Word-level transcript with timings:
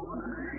shakalaka. 0.00 0.49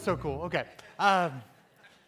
That's 0.00 0.06
so 0.06 0.16
cool. 0.16 0.40
Okay. 0.44 0.64
Um, 0.98 1.42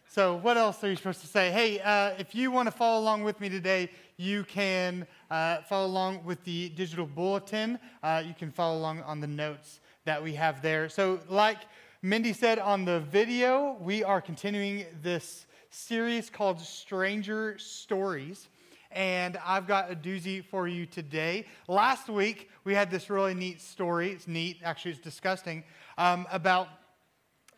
so, 0.07 0.37
what 0.37 0.57
else 0.57 0.83
are 0.83 0.89
you 0.89 0.95
supposed 0.95 1.21
to 1.21 1.27
say? 1.27 1.51
Hey, 1.51 1.79
uh, 1.79 2.15
if 2.17 2.33
you 2.33 2.49
want 2.49 2.65
to 2.65 2.71
follow 2.71 2.99
along 2.99 3.21
with 3.21 3.39
me 3.39 3.49
today, 3.49 3.87
you 4.17 4.45
can 4.45 5.05
uh, 5.29 5.57
follow 5.69 5.85
along 5.85 6.25
with 6.25 6.43
the 6.43 6.69
digital 6.69 7.05
bulletin. 7.05 7.77
Uh, 8.01 8.23
you 8.25 8.33
can 8.33 8.49
follow 8.49 8.79
along 8.79 9.03
on 9.03 9.19
the 9.19 9.27
notes 9.27 9.79
that 10.05 10.23
we 10.23 10.33
have 10.33 10.63
there. 10.63 10.89
So, 10.89 11.19
like 11.29 11.59
Mindy 12.01 12.33
said 12.33 12.57
on 12.57 12.83
the 12.83 12.99
video, 12.99 13.77
we 13.79 14.03
are 14.03 14.21
continuing 14.21 14.85
this 15.03 15.45
series 15.69 16.31
called 16.31 16.59
Stranger 16.59 17.59
Stories. 17.59 18.47
And 18.91 19.37
I've 19.45 19.67
got 19.67 19.91
a 19.91 19.95
doozy 19.95 20.43
for 20.43 20.67
you 20.67 20.87
today. 20.87 21.45
Last 21.67 22.09
week, 22.09 22.49
we 22.63 22.73
had 22.73 22.89
this 22.89 23.11
really 23.11 23.35
neat 23.35 23.61
story. 23.61 24.09
It's 24.09 24.27
neat, 24.27 24.61
actually, 24.63 24.91
it's 24.93 24.99
disgusting, 24.99 25.63
um, 25.99 26.25
about 26.31 26.69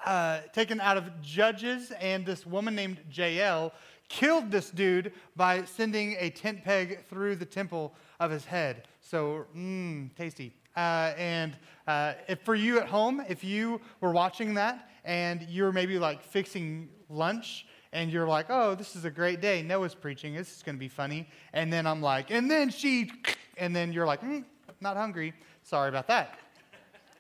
uh, 0.04 0.42
taken 0.54 0.82
out 0.82 0.98
of 0.98 1.22
Judges, 1.22 1.92
and 2.00 2.26
this 2.26 2.46
woman 2.46 2.76
named 2.76 3.00
Jael 3.12 3.72
killed 4.08 4.52
this 4.52 4.70
dude 4.70 5.12
by 5.36 5.64
sending 5.66 6.16
a 6.20 6.30
tent 6.30 6.64
peg 6.64 7.06
through 7.06 7.36
the 7.36 7.46
temple 7.46 7.94
of 8.20 8.32
his 8.32 8.46
head. 8.46 8.88
So, 9.02 9.46
mmm, 9.56 10.14
tasty. 10.16 10.54
Uh, 10.76 11.14
and 11.18 11.56
uh, 11.88 12.14
if 12.28 12.42
for 12.42 12.56
you 12.56 12.80
at 12.80 12.88
home, 12.88 13.24
if 13.30 13.44
you 13.44 13.80
were 14.02 14.12
watching 14.12 14.54
that 14.56 14.90
and 15.06 15.42
you're 15.44 15.72
maybe 15.72 15.98
like 15.98 16.22
fixing 16.24 16.90
lunch 17.10 17.66
and 17.94 18.12
you're 18.12 18.28
like, 18.28 18.48
oh, 18.50 18.76
this 18.76 18.96
is 18.96 19.06
a 19.06 19.10
great 19.10 19.42
day. 19.42 19.62
Noah's 19.62 19.96
preaching. 19.96 20.36
This 20.36 20.58
is 20.58 20.64
going 20.64 20.76
to 20.76 20.80
be 20.80 20.90
funny. 20.90 21.30
And 21.54 21.72
then 21.72 21.88
I'm 21.88 22.02
like, 22.02 22.30
and 22.30 22.52
then 22.52 22.70
she, 22.70 23.12
and 23.58 23.76
then 23.76 23.94
you're 23.94 24.06
like, 24.06 24.22
mm, 24.22 24.44
not 24.82 24.98
hungry. 24.98 25.34
Sorry 25.64 25.88
about 25.88 26.08
that. 26.08 26.38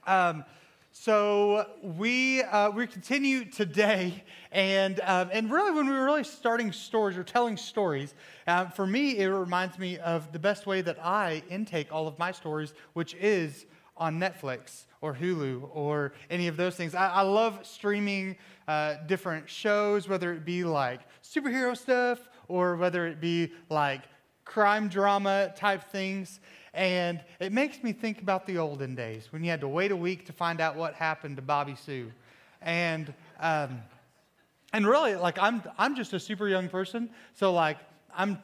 Um, 0.05 0.43
so 0.97 1.67
we 1.83 2.41
uh, 2.41 2.69
we 2.69 2.87
continue 2.87 3.43
today, 3.43 4.23
and 4.53 5.01
um, 5.01 5.29
and 5.33 5.51
really 5.51 5.71
when 5.71 5.89
we 5.89 5.93
were 5.93 6.05
really 6.05 6.23
starting 6.23 6.71
stories 6.71 7.17
or 7.17 7.23
telling 7.23 7.57
stories, 7.57 8.13
uh, 8.47 8.69
for 8.69 8.87
me 8.87 9.17
it 9.17 9.27
reminds 9.27 9.77
me 9.77 9.99
of 9.99 10.31
the 10.31 10.39
best 10.39 10.65
way 10.65 10.79
that 10.79 10.97
I 11.03 11.43
intake 11.49 11.91
all 11.91 12.07
of 12.07 12.17
my 12.17 12.31
stories, 12.31 12.73
which 12.93 13.13
is 13.15 13.65
on 13.97 14.21
Netflix 14.21 14.85
or 15.01 15.13
Hulu 15.13 15.69
or 15.73 16.13
any 16.29 16.47
of 16.47 16.55
those 16.55 16.77
things. 16.77 16.95
I, 16.95 17.09
I 17.09 17.21
love 17.23 17.59
streaming 17.63 18.37
uh, 18.69 18.95
different 19.05 19.49
shows, 19.49 20.07
whether 20.07 20.31
it 20.31 20.45
be 20.45 20.63
like 20.63 21.01
superhero 21.21 21.75
stuff 21.75 22.29
or 22.47 22.77
whether 22.77 23.05
it 23.05 23.19
be 23.19 23.51
like 23.69 24.03
crime 24.45 24.87
drama 24.87 25.51
type 25.57 25.83
things. 25.91 26.39
And 26.75 27.23
it 27.39 27.53
makes 27.53 27.81
me 27.81 27.93
think 27.93 28.21
about 28.21 28.45
the 28.45 28.57
olden 28.57 28.95
days 28.95 29.31
when 29.31 29.45
you 29.45 29.49
had 29.49 29.61
to 29.61 29.67
wait 29.67 29.91
a 29.91 29.95
week 29.95 30.25
to 30.25 30.33
find 30.33 30.59
out 30.59 30.75
what 30.75 30.93
happened 30.93 31.37
to 31.37 31.41
Bobby 31.41 31.75
Sue. 31.75 32.11
And, 32.61 33.13
um, 33.39 33.81
and 34.73 34.85
really, 34.85 35.15
like, 35.15 35.39
I'm, 35.39 35.63
I'm 35.77 35.95
just 35.95 36.11
a 36.11 36.19
super 36.19 36.49
young 36.49 36.67
person. 36.67 37.09
So, 37.33 37.53
like, 37.53 37.77
I'm, 38.13 38.39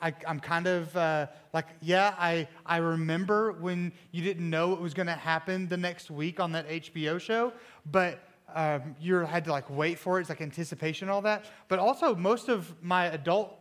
I, 0.00 0.14
am 0.26 0.40
kind 0.40 0.66
of 0.66 0.96
uh, 0.96 1.26
like, 1.52 1.66
yeah, 1.82 2.14
I, 2.18 2.48
I 2.64 2.78
remember 2.78 3.52
when 3.52 3.92
you 4.10 4.22
didn't 4.22 4.48
know 4.48 4.68
what 4.68 4.80
was 4.80 4.94
going 4.94 5.08
to 5.08 5.12
happen 5.12 5.68
the 5.68 5.76
next 5.76 6.10
week 6.10 6.40
on 6.40 6.52
that 6.52 6.66
HBO 6.66 7.20
show, 7.20 7.52
but 7.90 8.20
um, 8.54 8.96
you 8.98 9.16
had 9.16 9.44
to 9.44 9.50
like 9.50 9.68
wait 9.68 9.98
for 9.98 10.16
it. 10.16 10.22
It's 10.22 10.30
like 10.30 10.40
anticipation, 10.40 11.10
all 11.10 11.20
that. 11.22 11.44
But 11.68 11.78
also, 11.78 12.14
most 12.14 12.48
of 12.48 12.72
my 12.82 13.06
adult 13.06 13.54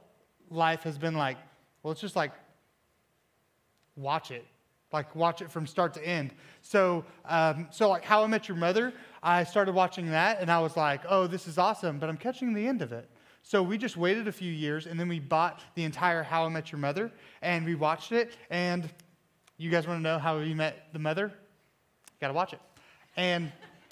life 0.49 0.83
has 0.83 0.97
been 0.97 1.15
like, 1.15 1.37
well, 1.83 1.91
it's 1.91 1.99
just 1.99 2.15
like 2.15 2.31
watch 3.97 4.31
it. 4.31 4.45
Like 4.93 5.15
watch 5.15 5.41
it 5.41 5.51
from 5.51 5.67
start 5.67 5.93
to 5.95 6.07
end. 6.07 6.33
So 6.61 7.03
um, 7.25 7.67
so 7.71 7.89
like 7.89 8.05
how 8.05 8.23
i 8.23 8.27
met 8.27 8.47
your 8.47 8.57
mother 8.57 8.93
i 9.23 9.43
started 9.43 9.73
watching 9.73 10.11
that 10.11 10.39
and 10.39 10.51
i 10.51 10.59
was 10.59 10.77
like 10.77 11.01
oh 11.09 11.25
this 11.25 11.47
is 11.47 11.57
awesome 11.57 11.97
but 11.97 12.07
i'm 12.07 12.17
catching 12.17 12.53
the 12.53 12.65
end 12.65 12.81
of 12.81 12.91
it. 12.91 13.09
So 13.43 13.63
we 13.63 13.77
just 13.77 13.95
waited 13.97 14.27
a 14.27 14.31
few 14.31 14.51
years 14.51 14.87
and 14.87 14.99
then 14.99 15.07
we 15.07 15.19
bought 15.19 15.61
the 15.75 15.83
entire 15.83 16.23
how 16.23 16.45
i 16.45 16.49
met 16.49 16.71
your 16.71 16.79
mother 16.79 17.11
and 17.41 17.65
we 17.65 17.75
watched 17.75 18.11
it 18.11 18.33
and 18.49 18.89
you 19.57 19.71
guys 19.71 19.87
want 19.87 19.97
to 19.99 20.03
know 20.03 20.19
how 20.19 20.37
we 20.37 20.53
met 20.53 20.87
the 20.93 20.99
mother? 20.99 21.33
Got 22.21 22.27
to 22.27 22.33
watch 22.33 22.53
it. 22.53 22.59
And 23.15 23.51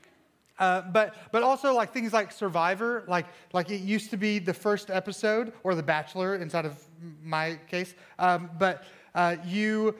uh, 0.59 0.83
but 0.91 1.15
but 1.31 1.41
also 1.41 1.73
like 1.73 1.91
things 1.91 2.13
like 2.13 2.31
Survivor, 2.31 3.03
like 3.07 3.25
like 3.51 3.71
it 3.71 3.81
used 3.81 4.11
to 4.11 4.17
be 4.17 4.39
the 4.39 4.53
first 4.53 4.91
episode 4.91 5.53
or 5.63 5.73
The 5.73 5.83
Bachelor 5.83 6.35
inside 6.35 6.65
of 6.65 6.81
my 7.23 7.59
case. 7.67 7.95
Um, 8.19 8.51
but 8.59 8.83
uh, 9.15 9.37
you, 9.45 9.95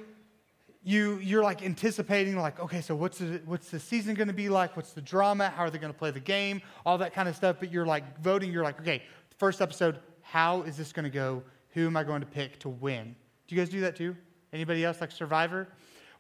you, 0.84 1.18
you're 1.18 1.42
like 1.42 1.64
anticipating, 1.64 2.38
like, 2.38 2.60
okay, 2.60 2.82
so 2.82 2.96
what's 2.96 3.18
the, 3.18 3.42
what's 3.46 3.70
the 3.70 3.80
season 3.80 4.14
going 4.14 4.28
to 4.28 4.34
be 4.34 4.50
like? 4.50 4.76
What's 4.76 4.92
the 4.92 5.02
drama? 5.02 5.50
How 5.50 5.64
are 5.64 5.70
they 5.72 5.80
going 5.80 5.94
to 5.94 5.98
play 5.98 6.12
the 6.12 6.20
game? 6.20 6.62
All 6.86 7.00
that 7.00 7.14
kind 7.14 7.28
of 7.28 7.36
stuff. 7.36 7.56
But 7.60 7.72
you're 7.72 7.86
like 7.86 8.20
voting, 8.22 8.52
you're 8.52 8.64
like, 8.64 8.80
okay, 8.82 9.02
first 9.38 9.62
episode, 9.62 10.00
how 10.22 10.62
is 10.64 10.78
this 10.78 10.92
going 10.94 11.06
to 11.06 11.10
go? 11.10 11.42
Who 11.70 11.88
am 11.88 11.98
I 11.98 12.04
going 12.04 12.22
to 12.22 12.28
pick 12.28 12.60
to 12.60 12.70
win? 12.70 13.16
Do 13.48 13.56
you 13.56 13.62
guys 13.62 13.70
do 13.70 13.82
that 13.82 13.96
too? 13.96 14.16
Anybody 14.54 14.84
else 14.84 15.02
like 15.02 15.12
Survivor? 15.12 15.68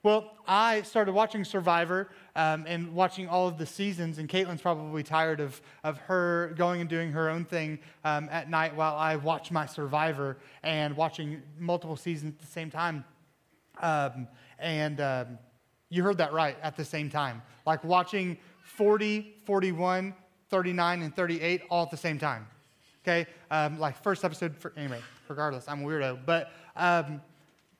Well, 0.06 0.36
I 0.48 0.84
started 0.84 1.14
watching 1.14 1.44
Survivor 1.44 2.10
um, 2.36 2.66
and 2.68 2.94
watching 2.94 3.28
all 3.28 3.48
of 3.48 3.58
the 3.58 3.66
seasons, 3.66 4.20
and 4.20 4.30
Caitlin's 4.30 4.62
probably 4.62 5.02
tired 5.02 5.40
of, 5.40 5.60
of 5.84 5.98
her 5.98 6.54
going 6.58 6.80
and 6.80 6.88
doing 6.88 7.12
her 7.12 7.28
own 7.28 7.44
thing 7.44 7.80
um, 8.04 8.30
at 8.32 8.48
night 8.48 8.76
while 8.76 8.96
I 8.96 9.16
watch 9.16 9.50
my 9.50 9.66
Survivor 9.66 10.38
and 10.62 10.96
watching 10.96 11.42
multiple 11.58 11.96
seasons 11.96 12.36
at 12.36 12.40
the 12.40 12.46
same 12.46 12.70
time. 12.70 13.04
Um, 13.82 14.28
and 14.60 15.02
um, 15.02 15.40
you 15.90 16.04
heard 16.04 16.20
that 16.20 16.34
right, 16.34 16.56
at 16.62 16.78
the 16.78 16.86
same 16.86 17.10
time. 17.10 17.42
Like 17.66 17.84
watching 17.84 18.38
40, 18.62 19.38
41, 19.44 20.14
39, 20.52 21.02
and 21.02 21.16
38 21.16 21.62
all 21.72 21.82
at 21.82 21.90
the 21.90 21.98
same 21.98 22.20
time. 22.20 22.46
Okay? 23.04 23.26
Um, 23.50 23.80
like 23.80 24.00
first 24.04 24.24
episode, 24.24 24.56
for, 24.56 24.72
anyway, 24.78 25.00
regardless, 25.28 25.68
I'm 25.68 25.82
a 25.82 25.84
weirdo. 25.84 26.20
But 26.28 26.52
um, 26.76 27.22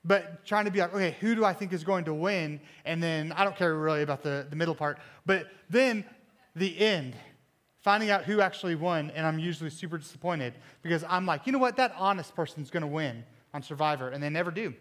but 0.06 0.46
trying 0.46 0.66
to 0.66 0.72
be 0.72 0.80
like, 0.80 0.94
okay, 0.94 1.18
who 1.20 1.36
do 1.36 1.44
I 1.44 1.54
think 1.54 1.74
is 1.74 1.84
going 1.84 2.06
to 2.06 2.14
win? 2.14 2.62
And 2.86 3.02
then 3.02 3.32
I 3.32 3.44
don't 3.44 3.56
care 3.56 3.76
really 3.76 4.04
about 4.04 4.22
the, 4.22 4.46
the 4.50 4.56
middle 4.56 4.76
part, 4.76 5.00
but 5.26 5.48
then 5.70 6.06
the 6.56 6.78
end, 6.80 7.16
finding 7.82 8.10
out 8.10 8.24
who 8.24 8.40
actually 8.40 8.76
won, 8.76 9.12
and 9.12 9.26
I'm 9.26 9.40
usually 9.40 9.70
super 9.70 9.98
disappointed 9.98 10.54
because 10.82 11.04
I'm 11.10 11.26
like, 11.26 11.46
you 11.46 11.52
know 11.52 11.60
what, 11.60 11.76
that 11.78 11.94
honest 11.98 12.36
person's 12.36 12.70
going 12.70 12.82
to 12.82 12.88
win 12.88 13.24
on 13.54 13.64
Survivor, 13.64 14.10
and 14.10 14.24
they 14.24 14.30
never 14.30 14.52
do. 14.52 14.74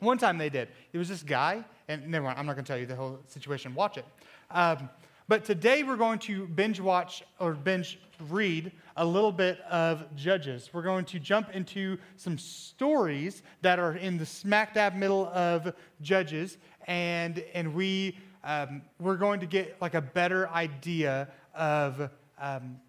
One 0.00 0.18
time 0.18 0.38
they 0.38 0.48
did. 0.48 0.68
It 0.92 0.98
was 0.98 1.08
this 1.08 1.22
guy, 1.22 1.64
and 1.88 2.06
never 2.08 2.24
mind, 2.24 2.38
I'm 2.38 2.46
not 2.46 2.54
going 2.54 2.64
to 2.64 2.68
tell 2.68 2.78
you 2.78 2.86
the 2.86 2.94
whole 2.94 3.20
situation. 3.26 3.74
Watch 3.74 3.96
it. 3.96 4.04
Um, 4.50 4.88
but 5.28 5.44
today 5.44 5.82
we're 5.82 5.96
going 5.96 6.18
to 6.20 6.46
binge 6.46 6.80
watch 6.80 7.22
or 7.38 7.52
binge 7.52 7.98
read 8.30 8.72
a 8.96 9.04
little 9.04 9.30
bit 9.30 9.60
of 9.60 10.04
Judges. 10.16 10.70
We're 10.72 10.82
going 10.82 11.04
to 11.04 11.18
jump 11.18 11.50
into 11.50 11.98
some 12.16 12.38
stories 12.38 13.42
that 13.60 13.78
are 13.78 13.94
in 13.94 14.16
the 14.16 14.24
smack 14.24 14.72
dab 14.74 14.94
middle 14.94 15.26
of 15.26 15.74
Judges, 16.00 16.56
and, 16.86 17.44
and 17.52 17.74
we, 17.74 18.16
um, 18.42 18.80
we're 18.98 19.16
going 19.16 19.40
to 19.40 19.46
get 19.46 19.76
like 19.82 19.94
a 19.94 20.00
better 20.00 20.48
idea 20.48 21.28
of, 21.54 22.10
um, 22.40 22.80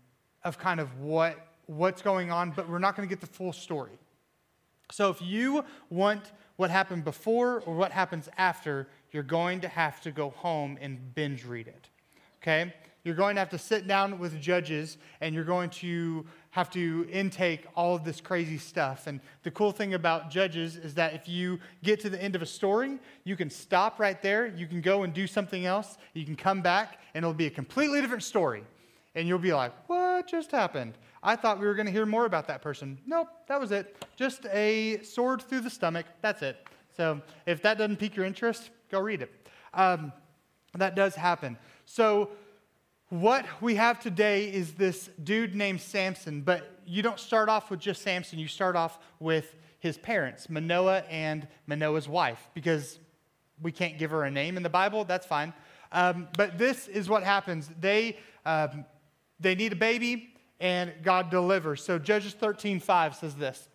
of 0.45 0.57
kind 0.57 0.79
of 0.79 0.97
what, 0.99 1.35
what's 1.65 2.01
going 2.01 2.31
on, 2.31 2.51
but 2.51 2.69
we're 2.69 2.79
not 2.79 2.95
going 2.95 3.07
to 3.07 3.13
get 3.13 3.19
the 3.19 3.27
full 3.27 3.51
story. 3.51 3.99
So 4.91 5.09
if 5.09 5.21
you 5.21 5.65
want 5.89 6.31
what 6.55 6.71
happened 6.71 7.03
before 7.03 7.61
or 7.61 7.75
what 7.75 7.91
happens 7.91 8.29
after, 8.37 8.87
you're 9.11 9.23
going 9.23 9.61
to 9.61 9.67
have 9.67 10.01
to 10.01 10.11
go 10.11 10.29
home 10.31 10.77
and 10.81 11.13
binge 11.13 11.45
read 11.45 11.67
it. 11.67 11.88
Okay? 12.41 12.73
you're 13.03 13.15
going 13.15 13.35
to 13.35 13.39
have 13.39 13.49
to 13.49 13.57
sit 13.57 13.87
down 13.87 14.19
with 14.19 14.39
judges 14.39 14.97
and 15.21 15.33
you're 15.33 15.43
going 15.43 15.69
to 15.69 16.25
have 16.51 16.69
to 16.69 17.07
intake 17.11 17.65
all 17.75 17.95
of 17.95 18.03
this 18.03 18.19
crazy 18.19 18.57
stuff. 18.57 19.07
And 19.07 19.21
the 19.43 19.51
cool 19.51 19.71
thing 19.71 19.93
about 19.93 20.29
judges 20.29 20.75
is 20.75 20.93
that 20.95 21.13
if 21.13 21.27
you 21.27 21.59
get 21.83 21.99
to 22.01 22.09
the 22.09 22.21
end 22.21 22.35
of 22.35 22.41
a 22.41 22.45
story, 22.45 22.99
you 23.23 23.35
can 23.35 23.49
stop 23.49 23.99
right 23.99 24.21
there, 24.21 24.47
you 24.47 24.67
can 24.67 24.81
go 24.81 25.03
and 25.03 25.13
do 25.13 25.27
something 25.27 25.65
else, 25.65 25.97
you 26.13 26.25
can 26.25 26.35
come 26.35 26.61
back, 26.61 26.99
and 27.13 27.23
it'll 27.23 27.33
be 27.33 27.47
a 27.47 27.51
completely 27.51 28.01
different 28.01 28.23
story. 28.23 28.63
And 29.15 29.27
you'll 29.27 29.39
be 29.39 29.53
like, 29.53 29.73
what 29.87 30.27
just 30.27 30.51
happened? 30.51 30.93
I 31.23 31.35
thought 31.35 31.59
we 31.59 31.67
were 31.67 31.73
going 31.73 31.87
to 31.87 31.91
hear 31.91 32.05
more 32.05 32.25
about 32.25 32.47
that 32.47 32.61
person. 32.61 32.97
Nope, 33.05 33.27
that 33.47 33.59
was 33.59 33.71
it. 33.71 34.05
Just 34.15 34.45
a 34.47 35.01
sword 35.03 35.41
through 35.41 35.61
the 35.61 35.69
stomach. 35.69 36.05
That's 36.21 36.41
it. 36.41 36.67
So 36.95 37.21
if 37.45 37.61
that 37.63 37.77
doesn't 37.77 37.97
pique 37.97 38.15
your 38.15 38.25
interest, 38.25 38.69
go 38.91 38.99
read 38.99 39.21
it. 39.21 39.31
Um, 39.73 40.11
that 40.75 40.95
does 40.95 41.15
happen. 41.15 41.57
So 41.85 42.29
what 43.09 43.45
we 43.59 43.75
have 43.75 43.99
today 43.99 44.45
is 44.45 44.73
this 44.73 45.09
dude 45.23 45.55
named 45.55 45.81
Samson, 45.81 46.41
but 46.41 46.79
you 46.85 47.01
don't 47.01 47.19
start 47.19 47.49
off 47.49 47.71
with 47.71 47.79
just 47.79 48.03
Samson. 48.03 48.37
You 48.37 48.47
start 48.47 48.75
off 48.75 48.99
with 49.19 49.55
his 49.79 49.97
parents, 49.97 50.49
Manoah 50.49 51.03
and 51.09 51.47
Manoah's 51.65 52.07
wife, 52.07 52.49
because 52.53 52.99
we 53.61 53.71
can't 53.71 53.97
give 53.97 54.11
her 54.11 54.25
a 54.25 54.31
name 54.31 54.57
in 54.57 54.63
the 54.63 54.69
Bible. 54.69 55.05
That's 55.05 55.25
fine. 55.25 55.53
Um, 55.91 56.27
but 56.37 56.57
this 56.59 56.87
is 56.87 57.09
what 57.09 57.23
happens. 57.23 57.69
They, 57.79 58.17
um, 58.45 58.85
they 59.39 59.55
need 59.55 59.73
a 59.73 59.77
baby, 59.77 60.35
and 60.59 60.93
God 61.01 61.31
delivers. 61.31 61.83
So 61.83 61.97
Judges 61.97 62.33
13 62.33 62.79
5 62.79 63.15
says 63.15 63.35
this 63.35 63.69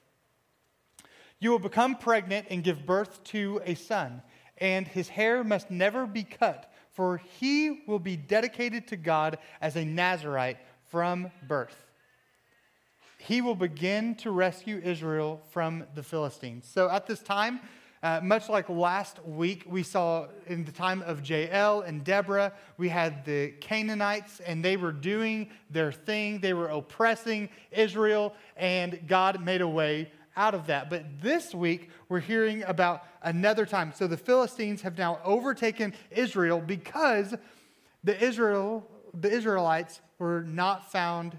You 1.40 1.50
will 1.50 1.58
become 1.58 1.97
pregnant 1.97 2.47
and 2.50 2.62
give 2.62 2.87
birth 2.87 3.25
to 3.25 3.61
a 3.64 3.75
son, 3.75 4.23
and 4.58 4.87
his 4.87 5.08
hair 5.08 5.43
must 5.43 5.73
never 5.73 6.06
be 6.06 6.23
cut 6.23 6.70
for 6.94 7.20
he 7.38 7.82
will 7.87 7.99
be 7.99 8.17
dedicated 8.17 8.87
to 8.88 8.96
God 8.96 9.38
as 9.61 9.76
a 9.76 9.85
Nazarite 9.85 10.58
from 10.87 11.31
birth. 11.46 11.85
He 13.19 13.41
will 13.41 13.55
begin 13.55 14.14
to 14.17 14.31
rescue 14.31 14.81
Israel 14.82 15.41
from 15.50 15.85
the 15.94 16.02
Philistines. 16.02 16.69
So 16.73 16.88
at 16.88 17.06
this 17.06 17.20
time, 17.20 17.61
uh, 18.02 18.20
much 18.23 18.50
like 18.50 18.69
last 18.69 19.25
week, 19.25 19.64
we 19.67 19.82
saw 19.82 20.26
in 20.46 20.62
the 20.64 20.70
time 20.70 21.00
of 21.02 21.29
Jael 21.29 21.81
and 21.81 22.05
Deborah, 22.05 22.52
we 22.76 22.91
had 22.91 23.25
the 23.25 23.52
Canaanites, 23.62 24.40
and 24.40 24.62
they 24.62 24.76
were 24.76 24.93
doing 24.93 25.49
their 25.70 25.90
thing. 25.90 26.38
They 26.38 26.52
were 26.52 26.69
oppressing 26.69 27.49
Israel, 27.70 28.35
and 28.58 29.00
God 29.08 29.43
made 29.43 29.62
a 29.62 29.69
way 29.69 30.12
out 30.37 30.55
of 30.55 30.67
that. 30.67 30.91
But 30.91 31.21
this 31.23 31.55
week, 31.55 31.91
we're 32.09 32.21
hearing 32.21 32.63
about 32.65 33.05
another 33.23 33.67
time. 33.67 33.93
So 33.95 34.07
the 34.07 34.17
Philistines 34.17 34.83
have 34.83 34.99
now 34.99 35.21
overtaken 35.25 35.95
Israel 36.11 36.61
because 36.61 37.35
the, 38.03 38.23
Israel, 38.23 38.87
the 39.13 39.31
Israelites 39.31 40.01
were 40.19 40.43
not 40.43 40.91
found 40.91 41.39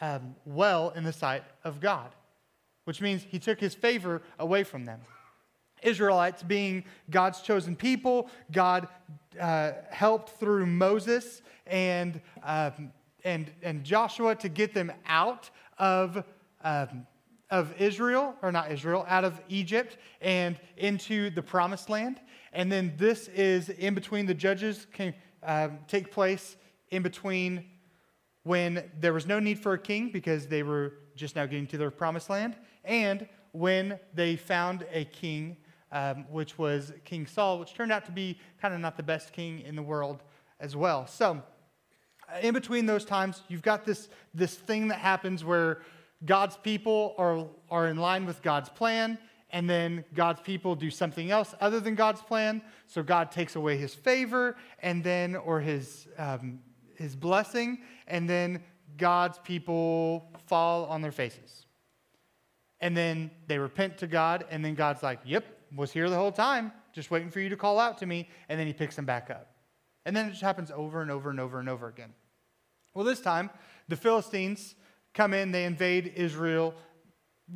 um, 0.00 0.34
well 0.44 0.90
in 0.90 1.04
the 1.04 1.12
sight 1.12 1.42
of 1.64 1.80
God, 1.80 2.10
which 2.84 3.00
means 3.00 3.22
he 3.28 3.38
took 3.38 3.60
his 3.60 3.74
favor 3.74 4.22
away 4.38 4.64
from 4.64 4.84
them. 4.84 5.00
Israelites 5.82 6.42
being 6.42 6.84
God's 7.10 7.40
chosen 7.40 7.74
people, 7.74 8.28
God 8.52 8.88
uh, 9.40 9.72
helped 9.90 10.38
through 10.38 10.66
Moses 10.66 11.42
and, 11.66 12.20
um, 12.42 12.92
and, 13.24 13.50
and 13.62 13.84
Joshua 13.84 14.34
to 14.36 14.48
get 14.48 14.74
them 14.74 14.92
out 15.06 15.50
of 15.78 16.22
um, 16.62 17.06
of 17.50 17.74
Israel, 17.80 18.34
or 18.42 18.52
not 18.52 18.70
Israel, 18.70 19.04
out 19.08 19.24
of 19.24 19.40
Egypt 19.48 19.96
and 20.20 20.58
into 20.76 21.30
the 21.30 21.42
promised 21.42 21.90
land. 21.90 22.20
And 22.52 22.70
then 22.70 22.94
this 22.96 23.28
is 23.28 23.68
in 23.68 23.94
between 23.94 24.26
the 24.26 24.34
judges 24.34 24.86
can 24.92 25.14
um, 25.42 25.78
take 25.88 26.10
place 26.10 26.56
in 26.90 27.02
between 27.02 27.64
when 28.42 28.90
there 28.98 29.12
was 29.12 29.26
no 29.26 29.38
need 29.38 29.58
for 29.58 29.74
a 29.74 29.78
king 29.78 30.10
because 30.10 30.46
they 30.46 30.62
were 30.62 30.94
just 31.14 31.36
now 31.36 31.46
getting 31.46 31.66
to 31.66 31.78
their 31.78 31.90
promised 31.90 32.30
land, 32.30 32.56
and 32.84 33.28
when 33.52 33.98
they 34.14 34.36
found 34.36 34.86
a 34.92 35.04
king, 35.06 35.56
um, 35.92 36.24
which 36.30 36.56
was 36.56 36.92
King 37.04 37.26
Saul, 37.26 37.58
which 37.58 37.74
turned 37.74 37.92
out 37.92 38.04
to 38.06 38.12
be 38.12 38.38
kind 38.60 38.72
of 38.72 38.80
not 38.80 38.96
the 38.96 39.02
best 39.02 39.32
king 39.32 39.60
in 39.60 39.76
the 39.76 39.82
world 39.82 40.22
as 40.60 40.76
well. 40.76 41.06
So, 41.06 41.42
in 42.42 42.54
between 42.54 42.86
those 42.86 43.04
times, 43.04 43.42
you've 43.48 43.62
got 43.62 43.84
this, 43.84 44.08
this 44.32 44.54
thing 44.54 44.88
that 44.88 44.98
happens 44.98 45.44
where 45.44 45.82
God's 46.24 46.56
people 46.56 47.14
are, 47.18 47.46
are 47.70 47.88
in 47.88 47.96
line 47.96 48.26
with 48.26 48.42
God's 48.42 48.68
plan, 48.68 49.18
and 49.50 49.68
then 49.68 50.04
God's 50.14 50.40
people 50.40 50.74
do 50.74 50.90
something 50.90 51.30
else 51.30 51.54
other 51.60 51.80
than 51.80 51.94
God's 51.94 52.22
plan. 52.22 52.62
So 52.86 53.02
God 53.02 53.32
takes 53.32 53.56
away 53.56 53.76
his 53.76 53.94
favor, 53.94 54.56
and 54.80 55.02
then, 55.02 55.34
or 55.36 55.60
his, 55.60 56.08
um, 56.18 56.60
his 56.94 57.16
blessing, 57.16 57.78
and 58.06 58.28
then 58.28 58.62
God's 58.96 59.38
people 59.38 60.30
fall 60.46 60.84
on 60.86 61.00
their 61.00 61.12
faces. 61.12 61.66
And 62.80 62.96
then 62.96 63.30
they 63.46 63.58
repent 63.58 63.98
to 63.98 64.06
God, 64.06 64.44
and 64.50 64.64
then 64.64 64.74
God's 64.74 65.02
like, 65.02 65.20
Yep, 65.24 65.44
was 65.74 65.92
here 65.92 66.08
the 66.08 66.16
whole 66.16 66.32
time, 66.32 66.72
just 66.92 67.10
waiting 67.10 67.30
for 67.30 67.40
you 67.40 67.48
to 67.48 67.56
call 67.56 67.78
out 67.78 67.98
to 67.98 68.06
me. 68.06 68.28
And 68.48 68.58
then 68.58 68.66
he 68.66 68.72
picks 68.72 68.96
them 68.96 69.04
back 69.04 69.30
up. 69.30 69.54
And 70.04 70.16
then 70.16 70.26
it 70.26 70.30
just 70.30 70.42
happens 70.42 70.70
over 70.70 71.02
and 71.02 71.10
over 71.10 71.30
and 71.30 71.38
over 71.38 71.60
and 71.60 71.68
over 71.68 71.88
again. 71.88 72.12
Well, 72.94 73.04
this 73.04 73.20
time, 73.20 73.50
the 73.88 73.96
Philistines 73.96 74.74
come 75.14 75.34
in, 75.34 75.52
they 75.52 75.64
invade 75.64 76.12
Israel. 76.16 76.74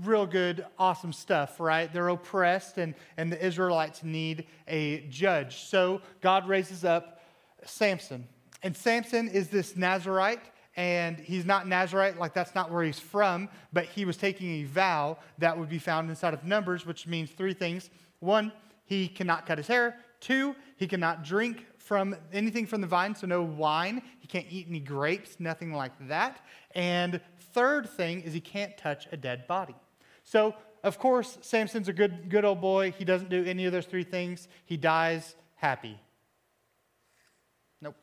Real 0.03 0.27
good, 0.27 0.67
awesome 0.79 1.13
stuff, 1.13 1.61
right? 1.61 1.93
They're 1.93 2.09
oppressed, 2.09 2.79
and, 2.79 2.95
and 3.17 3.31
the 3.31 3.45
Israelites 3.45 4.03
need 4.03 4.47
a 4.67 5.07
judge. 5.09 5.65
So 5.65 6.01
God 6.21 6.49
raises 6.49 6.85
up 6.85 7.23
Samson. 7.65 8.27
And 8.63 8.77
Samson 8.77 9.29
is 9.29 9.49
this 9.49 9.77
Nazarite, 9.77 10.41
and 10.77 11.19
he's 11.19 11.45
not 11.45 11.69
Nazarite, 11.69 12.19
like 12.19 12.35
that's 12.35 12.55
not 12.55 12.73
where 12.73 12.83
he's 12.83 12.99
from, 12.99 13.49
but 13.73 13.85
he 13.85 14.05
was 14.05 14.17
taking 14.17 14.63
a 14.63 14.65
vow 14.65 15.19
that 15.39 15.57
would 15.57 15.69
be 15.69 15.79
found 15.79 16.11
inside 16.11 16.35
of 16.35 16.45
Numbers, 16.45 16.85
which 16.85 17.07
means 17.07 17.31
three 17.31 17.55
things. 17.55 17.91
One, 18.19 18.53
he 18.85 19.07
cannot 19.07 19.47
cut 19.47 19.59
his 19.59 19.69
hair. 19.69 19.97
Two, 20.19 20.57
he 20.77 20.87
cannot 20.87 21.23
drink 21.23 21.67
from 21.85 22.17
anything 22.33 22.67
from 22.67 22.81
the 22.81 22.87
vine, 22.87 23.15
so 23.15 23.27
no 23.27 23.43
wine. 23.43 24.01
He 24.19 24.27
can't 24.27 24.47
eat 24.49 24.67
any 24.69 24.81
grapes, 24.81 25.37
nothing 25.39 25.75
like 25.75 25.93
that. 26.09 26.41
And 26.75 27.21
third 27.53 27.89
thing 27.91 28.23
is 28.23 28.33
he 28.33 28.41
can't 28.41 28.77
touch 28.79 29.07
a 29.13 29.19
dead 29.19 29.47
body. 29.47 29.75
So, 30.25 30.55
of 30.83 30.99
course, 30.99 31.37
Samson's 31.43 31.89
a 31.89 31.93
good, 31.93 32.31
good 32.31 32.47
old 32.47 32.63
boy. 32.63 32.91
He 32.91 33.05
doesn't 33.05 33.29
do 33.29 33.45
any 33.45 33.67
of 33.67 33.73
those 33.73 33.85
three 33.85 34.03
things. 34.03 34.49
He 34.65 34.79
dies 34.79 35.37
happy. 35.57 36.01
Nope. 37.83 37.97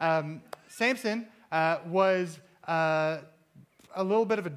Um, 0.00 0.42
Samson 0.66 1.28
uh, 1.52 1.78
was 1.86 2.40
uh, 2.66 3.18
a 3.94 4.02
little 4.02 4.26
bit 4.26 4.40
of 4.40 4.46
a, 4.48 4.52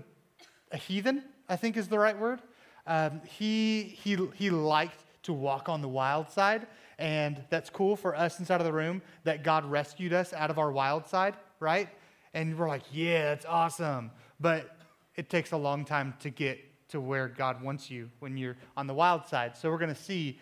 a, 0.72 0.78
heathen, 0.78 1.24
I 1.48 1.56
think 1.56 1.78
is 1.78 1.88
the 1.88 2.00
right 2.00 2.18
word. 2.18 2.42
Um, 2.88 3.22
he, 3.26 3.84
he, 3.84 4.18
he 4.34 4.50
liked 4.50 5.04
to 5.24 5.34
walk 5.34 5.70
on 5.70 5.82
the 5.82 5.88
wild 5.88 6.32
side, 6.32 6.66
and 7.00 7.44
that's 7.50 7.70
cool 7.70 7.96
for 7.96 8.16
us 8.16 8.40
inside 8.40 8.62
of 8.62 8.66
the 8.66 8.74
room 8.74 9.02
that 9.24 9.44
God 9.44 9.66
rescued 9.66 10.14
us 10.14 10.34
out 10.34 10.52
of 10.52 10.60
our 10.60 10.72
wild 10.72 11.08
side, 11.08 11.36
right? 11.60 11.90
and 12.34 12.58
we're 12.58 12.68
like, 12.68 12.84
yeah, 12.92 13.26
that's 13.26 13.46
awesome. 13.46 14.12
But 14.40 14.76
it 15.16 15.30
takes 15.30 15.52
a 15.52 15.58
long 15.58 15.86
time 15.86 16.14
to 16.20 16.30
get 16.30 16.60
to 16.90 17.00
where 17.00 17.28
God 17.28 17.62
wants 17.62 17.90
you 17.92 18.10
when 18.20 18.38
you're 18.38 18.58
on 18.78 18.88
the 18.88 18.94
wild 18.94 19.26
side. 19.28 19.58
So 19.58 19.70
we're 19.70 19.78
going 19.78 19.94
to 19.94 20.02
see 20.02 20.40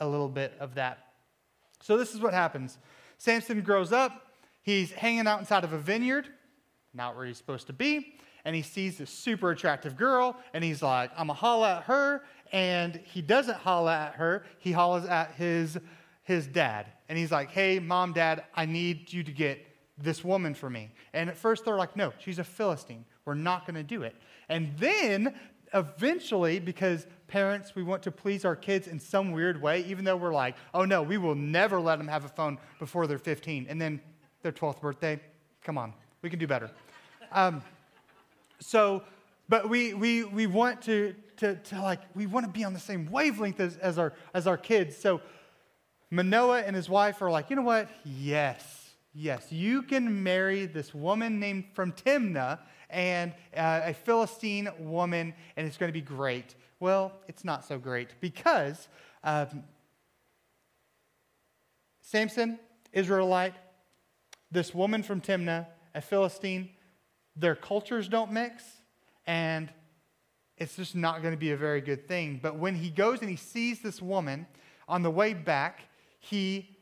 a 0.00 0.08
little 0.08 0.28
bit 0.28 0.54
of 0.60 0.74
that. 0.74 0.98
So 1.80 1.96
this 1.96 2.14
is 2.14 2.20
what 2.20 2.34
happens 2.34 2.78
Samson 3.18 3.62
grows 3.62 3.92
up, 3.92 4.26
he's 4.62 4.92
hanging 4.92 5.26
out 5.26 5.40
inside 5.40 5.64
of 5.64 5.72
a 5.72 5.78
vineyard, 5.78 6.28
not 6.92 7.16
where 7.16 7.24
he's 7.24 7.38
supposed 7.38 7.66
to 7.68 7.72
be. 7.72 8.14
And 8.44 8.54
he 8.54 8.62
sees 8.62 8.98
this 8.98 9.10
super 9.10 9.50
attractive 9.50 9.96
girl, 9.96 10.36
and 10.54 10.62
he's 10.62 10.80
like, 10.80 11.10
I'm 11.12 11.26
gonna 11.26 11.32
holla 11.32 11.78
at 11.78 11.82
her. 11.84 12.22
And 12.52 12.94
he 13.04 13.20
doesn't 13.20 13.56
holla 13.56 13.96
at 13.96 14.14
her, 14.14 14.44
he 14.58 14.70
hollers 14.70 15.04
at 15.04 15.32
his, 15.32 15.78
his 16.26 16.46
dad. 16.46 16.86
And 17.08 17.16
he's 17.16 17.32
like, 17.32 17.50
Hey, 17.50 17.78
mom, 17.78 18.12
dad, 18.12 18.44
I 18.54 18.66
need 18.66 19.12
you 19.12 19.22
to 19.22 19.32
get 19.32 19.66
this 19.98 20.22
woman 20.22 20.54
for 20.54 20.68
me. 20.68 20.90
And 21.12 21.30
at 21.30 21.36
first 21.36 21.64
they're 21.64 21.76
like, 21.76 21.96
no, 21.96 22.12
she's 22.18 22.38
a 22.38 22.44
Philistine. 22.44 23.04
We're 23.24 23.34
not 23.34 23.66
going 23.66 23.76
to 23.76 23.82
do 23.82 24.02
it. 24.02 24.14
And 24.48 24.76
then 24.76 25.34
eventually, 25.72 26.58
because 26.58 27.06
parents, 27.28 27.74
we 27.74 27.82
want 27.82 28.02
to 28.02 28.10
please 28.10 28.44
our 28.44 28.56
kids 28.56 28.86
in 28.86 29.00
some 29.00 29.32
weird 29.32 29.60
way, 29.60 29.84
even 29.84 30.04
though 30.04 30.16
we're 30.16 30.34
like, 30.34 30.56
oh 30.74 30.84
no, 30.84 31.02
we 31.02 31.18
will 31.18 31.34
never 31.34 31.80
let 31.80 31.96
them 31.96 32.08
have 32.08 32.24
a 32.24 32.28
phone 32.28 32.58
before 32.78 33.06
they're 33.06 33.18
15. 33.18 33.66
And 33.68 33.80
then 33.80 34.00
their 34.42 34.52
12th 34.52 34.80
birthday, 34.80 35.20
come 35.62 35.78
on, 35.78 35.94
we 36.22 36.30
can 36.30 36.38
do 36.38 36.46
better. 36.46 36.70
Um, 37.32 37.62
so, 38.60 39.02
but 39.48 39.68
we, 39.68 39.94
we, 39.94 40.24
we 40.24 40.46
want 40.46 40.82
to, 40.82 41.14
to, 41.38 41.56
to 41.56 41.80
like, 41.80 42.00
we 42.14 42.26
want 42.26 42.46
to 42.46 42.52
be 42.52 42.64
on 42.64 42.74
the 42.74 42.80
same 42.80 43.10
wavelength 43.10 43.60
as, 43.60 43.76
as, 43.78 43.98
our, 43.98 44.12
as 44.34 44.46
our 44.46 44.56
kids. 44.56 44.96
So 44.96 45.20
Manoah 46.10 46.62
and 46.62 46.76
his 46.76 46.88
wife 46.88 47.20
are 47.22 47.30
like, 47.30 47.50
you 47.50 47.56
know 47.56 47.62
what? 47.62 47.88
Yes 48.04 48.86
Yes, 49.18 49.50
you 49.50 49.80
can 49.80 50.22
marry 50.22 50.66
this 50.66 50.94
woman 50.94 51.40
named 51.40 51.64
from 51.72 51.92
Timnah 51.92 52.58
and 52.90 53.32
uh, 53.56 53.80
a 53.84 53.94
Philistine 53.94 54.68
woman, 54.78 55.32
and 55.56 55.66
it's 55.66 55.78
going 55.78 55.88
to 55.88 55.94
be 55.94 56.02
great. 56.02 56.54
Well, 56.80 57.12
it's 57.26 57.42
not 57.42 57.64
so 57.64 57.78
great 57.78 58.10
because 58.20 58.88
um, 59.24 59.64
Samson, 62.02 62.58
Israelite, 62.92 63.54
this 64.50 64.74
woman 64.74 65.02
from 65.02 65.22
Timnah, 65.22 65.66
a 65.94 66.02
Philistine, 66.02 66.68
their 67.34 67.54
cultures 67.54 68.08
don't 68.08 68.32
mix, 68.32 68.64
and 69.26 69.72
it's 70.58 70.76
just 70.76 70.94
not 70.94 71.22
going 71.22 71.32
to 71.32 71.40
be 71.40 71.52
a 71.52 71.56
very 71.56 71.80
good 71.80 72.06
thing. 72.06 72.38
But 72.42 72.56
when 72.58 72.74
he 72.74 72.90
goes 72.90 73.22
and 73.22 73.30
he 73.30 73.36
sees 73.36 73.80
this 73.80 74.02
woman 74.02 74.46
on 74.86 75.02
the 75.02 75.10
way 75.10 75.32
back, 75.32 75.84
he 76.30 76.76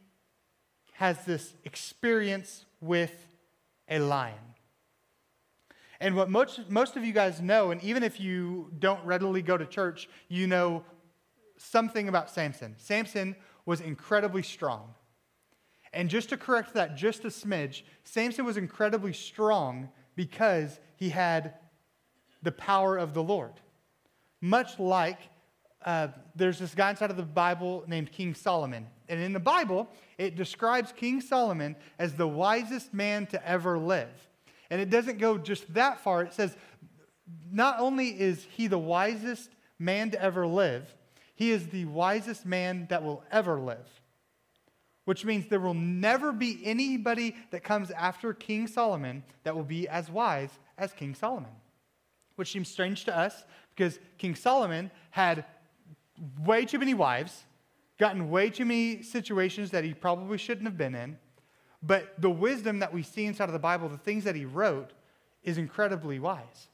has 0.94 1.24
this 1.24 1.54
experience 1.64 2.64
with 2.80 3.28
a 3.88 3.98
lion. 3.98 4.38
And 6.00 6.16
what 6.16 6.30
most, 6.30 6.70
most 6.70 6.96
of 6.96 7.04
you 7.04 7.12
guys 7.12 7.40
know, 7.40 7.70
and 7.70 7.82
even 7.82 8.02
if 8.02 8.20
you 8.20 8.70
don't 8.78 9.04
readily 9.04 9.42
go 9.42 9.56
to 9.56 9.66
church, 9.66 10.08
you 10.28 10.46
know 10.46 10.84
something 11.56 12.08
about 12.08 12.30
Samson. 12.30 12.74
Samson 12.78 13.36
was 13.66 13.80
incredibly 13.80 14.42
strong. 14.42 14.94
And 15.92 16.08
just 16.08 16.30
to 16.30 16.36
correct 16.36 16.74
that 16.74 16.96
just 16.96 17.24
a 17.24 17.28
smidge, 17.28 17.82
Samson 18.02 18.44
was 18.44 18.56
incredibly 18.56 19.12
strong 19.12 19.90
because 20.16 20.80
he 20.96 21.10
had 21.10 21.54
the 22.42 22.52
power 22.52 22.96
of 22.96 23.14
the 23.14 23.22
Lord. 23.22 23.52
Much 24.40 24.78
like 24.78 25.18
uh, 25.84 26.08
there's 26.34 26.58
this 26.58 26.74
guy 26.74 26.90
inside 26.90 27.10
of 27.10 27.16
the 27.16 27.22
Bible 27.22 27.84
named 27.86 28.10
King 28.10 28.34
Solomon. 28.34 28.86
And 29.08 29.20
in 29.20 29.32
the 29.32 29.40
Bible, 29.40 29.88
it 30.18 30.37
describes 30.37 30.92
King 30.92 31.20
Solomon 31.20 31.76
as 31.99 32.14
the 32.14 32.28
wisest 32.28 32.94
man 32.94 33.26
to 33.26 33.49
ever 33.49 33.78
live. 33.78 34.28
And 34.70 34.80
it 34.80 34.90
doesn't 34.90 35.18
go 35.18 35.38
just 35.38 35.73
that 35.75 36.00
far. 36.00 36.23
It 36.23 36.32
says, 36.32 36.56
not 37.50 37.80
only 37.80 38.08
is 38.08 38.46
he 38.50 38.66
the 38.66 38.78
wisest 38.78 39.50
man 39.78 40.11
to 40.11 40.23
ever 40.23 40.46
live, 40.46 40.94
he 41.34 41.50
is 41.50 41.68
the 41.68 41.84
wisest 41.87 42.46
man 42.46 42.87
that 42.90 43.02
will 43.02 43.23
ever 43.30 43.58
live. 43.58 43.88
Which 45.04 45.25
means 45.25 45.49
there 45.49 45.61
will 45.61 45.75
never 45.75 46.32
be 46.32 46.61
anybody 46.64 47.37
that 47.50 47.62
comes 47.62 47.90
after 47.90 48.32
King 48.32 48.66
Solomon 48.66 49.23
that 49.42 49.54
will 49.54 49.64
be 49.64 49.87
as 49.87 50.11
wise 50.11 50.50
as 50.78 50.92
King 50.92 51.14
Solomon. 51.14 51.50
Which 52.37 52.50
seems 52.50 52.68
strange 52.68 53.04
to 53.04 53.16
us 53.16 53.44
because 53.76 53.99
King 54.16 54.34
Solomon 54.34 54.90
had 55.11 55.44
way 56.44 56.64
too 56.64 56.78
many 56.78 56.94
wives, 56.94 57.44
gotten 57.98 58.30
way 58.30 58.50
too 58.50 58.64
many 58.64 59.02
situations 59.02 59.70
that 59.70 59.84
he 59.84 59.94
probably 59.94 60.38
shouldn't 60.38 60.66
have 60.66 60.78
been 60.78 60.94
in. 60.94 61.18
But 61.82 62.20
the 62.20 62.30
wisdom 62.30 62.78
that 62.78 62.92
we 62.92 63.02
see 63.02 63.26
inside 63.26 63.48
of 63.48 63.52
the 63.52 63.58
Bible, 63.58 63.88
the 63.88 63.98
things 63.98 64.24
that 64.24 64.34
he 64.34 64.44
wrote, 64.44 64.92
is 65.42 65.58
incredibly 65.58 66.18
wise. 66.18 66.68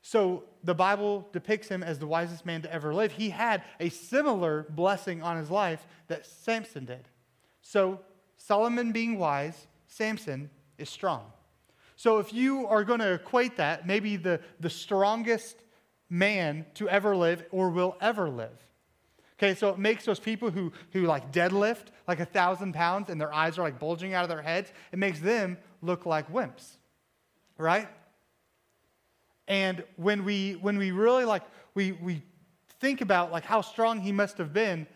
So 0.00 0.44
the 0.64 0.74
Bible 0.74 1.28
depicts 1.32 1.68
him 1.68 1.82
as 1.82 1.98
the 1.98 2.06
wisest 2.06 2.46
man 2.46 2.62
to 2.62 2.72
ever 2.72 2.94
live. 2.94 3.12
He 3.12 3.30
had 3.30 3.62
a 3.78 3.90
similar 3.90 4.66
blessing 4.70 5.22
on 5.22 5.36
his 5.36 5.50
life 5.50 5.86
that 6.06 6.26
Samson 6.26 6.86
did. 6.86 7.08
So 7.60 8.00
Solomon 8.38 8.92
being 8.92 9.18
wise, 9.18 9.66
Samson 9.86 10.48
is 10.78 10.88
strong. 10.88 11.26
So 11.96 12.18
if 12.18 12.32
you 12.32 12.66
are 12.68 12.84
going 12.84 13.00
to 13.00 13.14
equate 13.14 13.56
that, 13.56 13.86
maybe 13.86 14.16
the, 14.16 14.40
the 14.60 14.70
strongest 14.70 15.56
man 16.08 16.64
to 16.74 16.88
ever 16.88 17.14
live 17.16 17.44
or 17.50 17.68
will 17.70 17.96
ever 18.00 18.30
live. 18.30 18.67
Okay, 19.38 19.54
so 19.54 19.68
it 19.68 19.78
makes 19.78 20.04
those 20.04 20.18
people 20.18 20.50
who, 20.50 20.72
who 20.92 21.02
like 21.02 21.32
deadlift 21.32 21.86
like 22.08 22.18
a 22.18 22.24
thousand 22.24 22.72
pounds 22.72 23.08
and 23.08 23.20
their 23.20 23.32
eyes 23.32 23.56
are 23.56 23.62
like 23.62 23.78
bulging 23.78 24.12
out 24.12 24.24
of 24.24 24.28
their 24.28 24.42
heads, 24.42 24.72
it 24.90 24.98
makes 24.98 25.20
them 25.20 25.56
look 25.80 26.06
like 26.06 26.32
wimps, 26.32 26.72
right? 27.56 27.88
And 29.46 29.84
when 29.96 30.24
we 30.24 30.54
when 30.54 30.76
we 30.76 30.90
really 30.90 31.24
like 31.24 31.42
we 31.74 31.92
we 31.92 32.22
think 32.80 33.00
about 33.00 33.30
like 33.30 33.44
how 33.44 33.60
strong 33.60 34.00
he 34.00 34.10
must 34.10 34.38
have 34.38 34.52
been, 34.52 34.88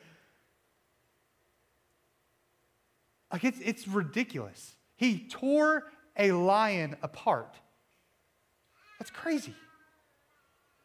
like 3.33 3.45
it's 3.45 3.61
it's 3.61 3.87
ridiculous. 3.87 4.75
He 4.97 5.21
tore 5.29 5.85
a 6.17 6.33
lion 6.33 6.97
apart. 7.03 7.55
That's 8.99 9.11
crazy. 9.11 9.55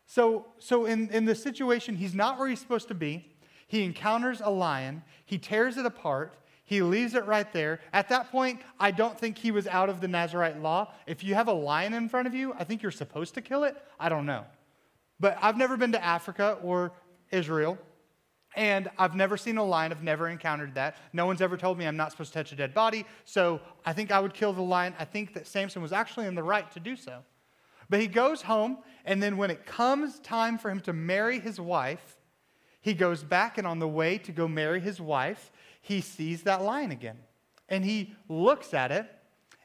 So, 0.07 0.47
so 0.57 0.85
in, 0.85 1.09
in 1.09 1.25
the 1.25 1.35
situation, 1.35 1.95
he's 1.95 2.15
not 2.15 2.39
where 2.39 2.47
he's 2.47 2.61
supposed 2.61 2.87
to 2.87 2.95
be. 2.95 3.36
He 3.67 3.83
encounters 3.83 4.41
a 4.41 4.49
lion, 4.49 5.03
he 5.25 5.37
tears 5.37 5.77
it 5.77 5.85
apart, 5.85 6.33
he 6.63 6.81
leaves 6.81 7.13
it 7.13 7.25
right 7.25 7.51
there. 7.53 7.79
At 7.93 8.09
that 8.09 8.29
point, 8.29 8.61
I 8.77 8.91
don't 8.91 9.17
think 9.17 9.37
he 9.37 9.51
was 9.51 9.67
out 9.67 9.87
of 9.89 10.01
the 10.01 10.07
Nazarite 10.07 10.61
law. 10.61 10.91
If 11.05 11.23
you 11.23 11.33
have 11.33 11.47
a 11.47 11.53
lion 11.53 11.93
in 11.93 12.09
front 12.09 12.27
of 12.27 12.33
you, 12.33 12.53
I 12.59 12.65
think 12.65 12.81
you're 12.81 12.91
supposed 12.91 13.35
to 13.35 13.41
kill 13.41 13.63
it. 13.63 13.81
I 13.97 14.09
don't 14.09 14.25
know. 14.25 14.43
But 15.17 15.37
I've 15.41 15.55
never 15.55 15.77
been 15.77 15.93
to 15.93 16.03
Africa 16.03 16.57
or 16.61 16.91
Israel, 17.31 17.77
and 18.53 18.89
I've 18.97 19.15
never 19.15 19.37
seen 19.37 19.57
a 19.57 19.63
lion. 19.63 19.93
I've 19.93 20.03
never 20.03 20.27
encountered 20.27 20.75
that. 20.75 20.97
No 21.13 21.25
one's 21.25 21.41
ever 21.41 21.55
told 21.55 21.77
me 21.77 21.87
I'm 21.87 21.95
not 21.95 22.11
supposed 22.11 22.33
to 22.33 22.39
touch 22.39 22.51
a 22.51 22.55
dead 22.55 22.73
body, 22.73 23.05
so 23.23 23.61
I 23.85 23.93
think 23.93 24.11
I 24.11 24.19
would 24.19 24.33
kill 24.33 24.51
the 24.51 24.61
lion. 24.61 24.93
I 24.99 25.05
think 25.05 25.33
that 25.35 25.47
Samson 25.47 25.81
was 25.81 25.93
actually 25.93 26.27
in 26.27 26.35
the 26.35 26.43
right 26.43 26.69
to 26.71 26.81
do 26.81 26.97
so. 26.97 27.23
But 27.89 28.01
he 28.01 28.07
goes 28.07 28.41
home, 28.41 28.79
and 29.05 29.23
then 29.23 29.37
when 29.37 29.51
it 29.51 29.65
comes 29.65 30.19
time 30.19 30.57
for 30.57 30.69
him 30.69 30.81
to 30.81 30.91
marry 30.91 31.39
his 31.39 31.61
wife, 31.61 32.16
he 32.81 32.93
goes 32.93 33.23
back, 33.23 33.57
and 33.57 33.67
on 33.67 33.79
the 33.79 33.87
way 33.87 34.17
to 34.19 34.31
go 34.31 34.47
marry 34.47 34.79
his 34.79 35.01
wife, 35.01 35.51
he 35.81 36.01
sees 36.01 36.43
that 36.43 36.61
lion 36.61 36.91
again. 36.91 37.17
And 37.69 37.83
he 37.83 38.15
looks 38.29 38.73
at 38.73 38.91
it 38.91 39.11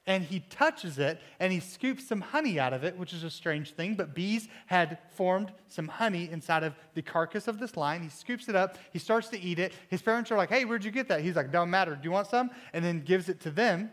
and 0.07 0.25
he 0.25 0.40
touches 0.40 0.99
it 0.99 1.21
and 1.38 1.52
he 1.52 1.61
scoops 1.61 2.09
some 2.09 2.21
honey 2.21 2.59
out 2.59 2.73
of 2.73 2.83
it, 2.83 2.97
which 2.97 3.12
is 3.12 3.23
a 3.23 3.31
strange 3.31 3.73
thing, 3.73 3.95
but 3.95 4.14
bees 4.14 4.49
had 4.66 4.99
formed 5.14 5.52
some 5.69 5.87
honey 5.87 6.28
inside 6.31 6.64
of 6.64 6.75
the 6.95 7.02
carcass 7.02 7.47
of 7.47 7.61
this 7.61 7.76
lion. 7.76 8.02
He 8.02 8.09
scoops 8.09 8.49
it 8.49 8.57
up, 8.57 8.78
he 8.92 8.99
starts 8.99 9.28
to 9.28 9.40
eat 9.40 9.59
it. 9.59 9.73
His 9.88 10.02
parents 10.02 10.31
are 10.33 10.37
like, 10.37 10.49
hey, 10.49 10.64
where'd 10.64 10.85
you 10.85 10.90
get 10.90 11.09
that? 11.09 11.21
He's 11.21 11.37
like, 11.37 11.52
don't 11.52 11.71
matter. 11.71 11.95
Do 11.95 12.02
you 12.02 12.11
want 12.11 12.26
some? 12.26 12.50
And 12.73 12.85
then 12.85 13.00
gives 13.00 13.28
it 13.28 13.40
to 13.42 13.50
them. 13.50 13.90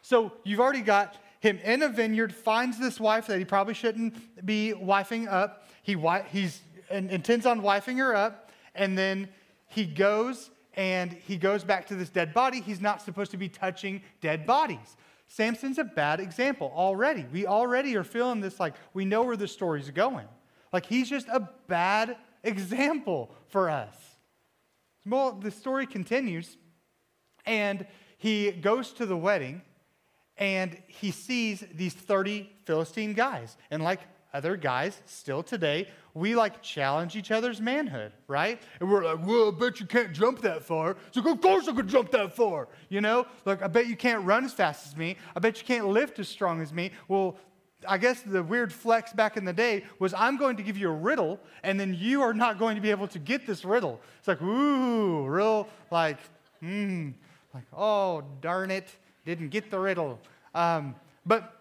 So 0.00 0.32
you've 0.44 0.60
already 0.60 0.82
got 0.82 1.16
him 1.40 1.58
in 1.58 1.82
a 1.82 1.88
vineyard, 1.88 2.34
finds 2.34 2.78
this 2.78 2.98
wife 2.98 3.26
that 3.26 3.38
he 3.38 3.44
probably 3.44 3.74
shouldn't 3.74 4.46
be 4.46 4.72
wifing 4.74 5.28
up. 5.28 5.68
He 5.82 5.96
he's, 6.30 6.62
intends 6.90 7.46
on 7.46 7.60
wifing 7.60 7.98
her 7.98 8.14
up, 8.14 8.50
and 8.74 8.96
then 8.96 9.28
he 9.66 9.84
goes 9.84 10.50
and 10.74 11.12
he 11.12 11.36
goes 11.38 11.64
back 11.64 11.86
to 11.86 11.94
this 11.94 12.10
dead 12.10 12.34
body. 12.34 12.60
He's 12.60 12.80
not 12.80 13.00
supposed 13.00 13.30
to 13.30 13.36
be 13.36 13.48
touching 13.48 14.02
dead 14.20 14.46
bodies. 14.46 14.96
Samson's 15.26 15.78
a 15.78 15.84
bad 15.84 16.20
example 16.20 16.72
already. 16.74 17.26
We 17.32 17.46
already 17.46 17.96
are 17.96 18.04
feeling 18.04 18.40
this 18.40 18.60
like 18.60 18.74
we 18.92 19.04
know 19.04 19.22
where 19.22 19.36
the 19.36 19.48
story's 19.48 19.90
going. 19.90 20.26
Like 20.72 20.86
he's 20.86 21.08
just 21.08 21.28
a 21.28 21.48
bad 21.66 22.16
example 22.44 23.30
for 23.48 23.70
us. 23.70 23.94
Well, 25.04 25.32
the 25.32 25.50
story 25.50 25.86
continues, 25.86 26.56
and 27.44 27.86
he 28.18 28.50
goes 28.50 28.92
to 28.94 29.06
the 29.06 29.16
wedding 29.16 29.62
and 30.38 30.76
he 30.86 31.10
sees 31.10 31.64
these 31.74 31.94
30 31.94 32.50
Philistine 32.64 33.14
guys. 33.14 33.56
And 33.70 33.82
like 33.82 34.00
other 34.36 34.56
guys 34.56 35.00
still 35.06 35.42
today, 35.42 35.88
we 36.14 36.34
like 36.36 36.62
challenge 36.62 37.16
each 37.16 37.30
other's 37.30 37.60
manhood, 37.60 38.12
right? 38.28 38.60
And 38.80 38.90
we're 38.90 39.04
like, 39.04 39.26
well, 39.26 39.48
I 39.48 39.58
bet 39.58 39.80
you 39.80 39.86
can't 39.86 40.12
jump 40.12 40.40
that 40.42 40.62
far. 40.62 40.96
So 41.10 41.26
of 41.28 41.40
course 41.40 41.68
I 41.68 41.72
could 41.72 41.88
jump 41.88 42.10
that 42.12 42.36
far. 42.36 42.68
You 42.88 43.00
know, 43.00 43.26
like 43.44 43.62
I 43.62 43.66
bet 43.66 43.86
you 43.86 43.96
can't 43.96 44.24
run 44.24 44.44
as 44.44 44.52
fast 44.52 44.86
as 44.86 44.96
me. 44.96 45.16
I 45.34 45.40
bet 45.40 45.58
you 45.58 45.64
can't 45.64 45.88
lift 45.88 46.18
as 46.18 46.28
strong 46.28 46.60
as 46.60 46.72
me. 46.72 46.92
Well, 47.08 47.36
I 47.88 47.98
guess 47.98 48.22
the 48.22 48.42
weird 48.42 48.72
flex 48.72 49.12
back 49.12 49.36
in 49.36 49.44
the 49.44 49.52
day 49.52 49.84
was 49.98 50.14
I'm 50.14 50.36
going 50.36 50.56
to 50.56 50.62
give 50.62 50.76
you 50.76 50.88
a 50.88 50.94
riddle, 50.94 51.38
and 51.62 51.78
then 51.78 51.94
you 51.98 52.22
are 52.22 52.34
not 52.34 52.58
going 52.58 52.74
to 52.76 52.82
be 52.82 52.90
able 52.90 53.08
to 53.08 53.18
get 53.18 53.46
this 53.46 53.64
riddle. 53.64 54.00
It's 54.18 54.28
like, 54.28 54.42
ooh, 54.42 55.26
real 55.26 55.68
like, 55.90 56.18
hmm, 56.60 57.10
like, 57.54 57.64
oh, 57.76 58.22
darn 58.40 58.70
it, 58.70 58.88
didn't 59.24 59.48
get 59.48 59.70
the 59.70 59.78
riddle. 59.78 60.18
Um, 60.54 60.94
but 61.26 61.55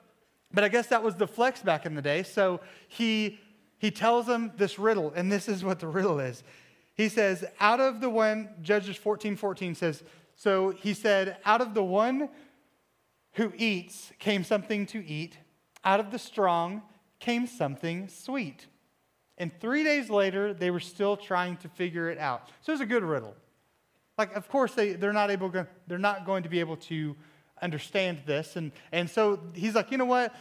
but 0.54 0.64
I 0.64 0.70
guess 0.70 0.88
that 0.88 1.04
was 1.04 1.16
the 1.16 1.28
flex 1.28 1.62
back 1.62 1.86
in 1.86 1.96
the 1.96 2.02
day. 2.02 2.24
So 2.24 2.62
he, 2.88 3.40
he 3.78 3.92
tells 3.92 4.25
them 4.25 4.52
this 4.58 4.80
riddle, 4.80 5.12
and 5.16 5.32
this 5.32 5.48
is 5.48 5.64
what 5.64 5.80
the 5.80 5.88
riddle 5.88 6.20
is. 6.20 6.44
He 6.96 7.10
says, 7.10 7.44
out 7.60 7.80
of 7.80 8.00
the 8.00 8.10
one, 8.10 8.50
Judges 8.62 8.96
14 8.96 9.36
14 9.36 9.75
says, 9.75 10.04
so 10.36 10.72
he 10.72 10.94
said, 10.94 11.38
out 11.46 11.62
of 11.62 11.74
the 11.74 11.84
one 11.84 12.30
who 13.34 13.52
eats 13.58 14.12
came 14.20 14.44
something 14.44 14.86
to 14.88 15.06
eat, 15.06 15.38
out 15.84 16.00
of 16.00 16.12
the 16.12 16.20
strong 16.20 16.82
came 17.20 17.48
something 17.48 18.08
sweet. 18.08 18.68
And 19.38 19.52
three 19.60 19.84
days 19.84 20.10
later, 20.10 20.54
they 20.54 20.72
were 20.72 20.80
still 20.80 21.18
trying 21.18 21.58
to 21.58 21.70
figure 21.70 22.10
it 22.10 22.18
out. 22.18 22.50
So 22.62 22.72
it's 22.72 22.82
a 22.82 22.86
good 22.86 23.04
riddle. 23.04 23.36
Like, 24.18 24.34
of 24.36 24.48
course, 24.48 24.74
they, 24.74 24.94
they're, 24.94 25.14
not 25.14 25.30
able, 25.30 25.52
they're 25.88 25.98
not 25.98 26.25
going 26.25 26.44
to 26.44 26.50
be 26.50 26.62
able 26.62 26.78
to 26.78 27.16
understand 27.65 28.22
this. 28.25 28.55
And, 28.55 28.72
and 28.93 29.10
so 29.10 29.39
he's 29.53 29.75
like, 29.75 29.91
you 29.91 29.98
know 29.98 30.05
what? 30.05 30.34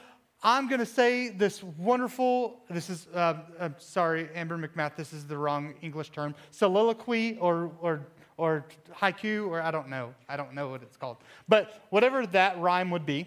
I'm 0.47 0.69
going 0.69 0.81
to 0.81 0.87
say 0.87 1.31
this 1.31 1.63
wonderful, 1.63 2.61
this 2.69 2.91
is, 2.91 3.09
uh, 3.15 3.39
I'm 3.59 3.75
sorry, 3.79 4.29
Amber 4.35 4.59
McMath, 4.59 4.95
this 4.95 5.13
is 5.13 5.27
the 5.27 5.39
wrong 5.39 5.75
English 5.81 6.11
term, 6.11 6.35
soliloquy 6.51 7.39
or, 7.39 7.73
or, 7.81 8.07
or 8.37 8.67
haiku, 8.95 9.49
or 9.49 9.63
I 9.63 9.71
don't 9.71 9.89
know. 9.89 10.15
I 10.29 10.37
don't 10.37 10.53
know 10.53 10.69
what 10.69 10.83
it's 10.83 10.99
called. 10.99 11.17
But 11.49 11.83
whatever 11.89 12.27
that 12.29 12.61
rhyme 12.61 12.91
would 12.91 13.07
be. 13.07 13.27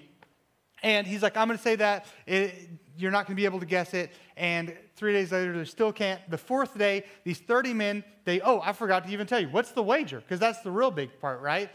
And 0.83 1.07
he's 1.07 1.23
like, 1.23 1.35
I'm 1.35 1.47
going 1.47 1.57
to 1.57 1.63
say 1.63 1.75
that. 1.77 2.05
It, 2.27 2.69
you're 2.97 3.09
not 3.09 3.25
going 3.25 3.35
to 3.35 3.41
be 3.41 3.45
able 3.45 3.59
to 3.59 3.65
guess 3.65 3.95
it. 3.95 4.11
And 4.35 4.75
three 4.95 5.13
days 5.13 5.31
later, 5.31 5.57
they 5.57 5.65
still 5.65 5.91
can't. 5.91 6.21
The 6.29 6.37
fourth 6.37 6.77
day, 6.77 7.03
these 7.23 7.39
30 7.39 7.73
men, 7.73 8.03
they, 8.25 8.41
oh, 8.41 8.61
I 8.63 8.73
forgot 8.73 9.05
to 9.05 9.11
even 9.11 9.25
tell 9.25 9.39
you, 9.39 9.49
what's 9.49 9.71
the 9.71 9.81
wager? 9.81 10.19
Because 10.19 10.39
that's 10.39 10.61
the 10.61 10.71
real 10.71 10.91
big 10.91 11.19
part, 11.19 11.41
right? 11.41 11.71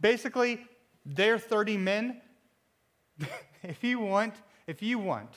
Basically, 0.00 0.66
Their 1.04 1.38
30 1.38 1.76
men, 1.76 2.20
if 3.62 3.82
you 3.82 3.98
want, 3.98 4.34
if 4.66 4.82
you 4.82 4.98
want 4.98 5.30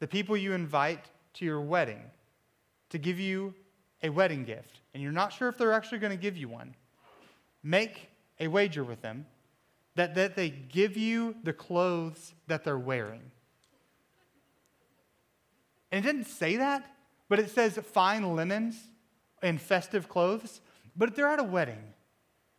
the 0.00 0.06
people 0.06 0.36
you 0.36 0.52
invite 0.52 1.04
to 1.34 1.44
your 1.44 1.60
wedding 1.60 2.02
to 2.90 2.98
give 2.98 3.18
you 3.18 3.54
a 4.02 4.08
wedding 4.08 4.44
gift, 4.44 4.80
and 4.94 5.02
you're 5.02 5.12
not 5.12 5.32
sure 5.32 5.48
if 5.48 5.56
they're 5.56 5.72
actually 5.72 5.98
going 5.98 6.10
to 6.10 6.20
give 6.20 6.36
you 6.36 6.48
one, 6.48 6.74
make 7.62 8.08
a 8.40 8.48
wager 8.48 8.84
with 8.84 9.00
them 9.02 9.26
that, 9.94 10.14
that 10.14 10.36
they 10.36 10.50
give 10.50 10.96
you 10.96 11.34
the 11.42 11.52
clothes 11.52 12.34
that 12.46 12.64
they're 12.64 12.78
wearing. 12.78 13.22
And 15.90 16.04
it 16.04 16.08
didn't 16.08 16.26
say 16.26 16.56
that, 16.56 16.90
but 17.28 17.38
it 17.38 17.50
says 17.50 17.78
fine 17.78 18.34
linens 18.34 18.76
and 19.42 19.60
festive 19.60 20.08
clothes, 20.08 20.60
but 20.96 21.14
they're 21.14 21.28
at 21.28 21.40
a 21.40 21.44
wedding. 21.44 21.82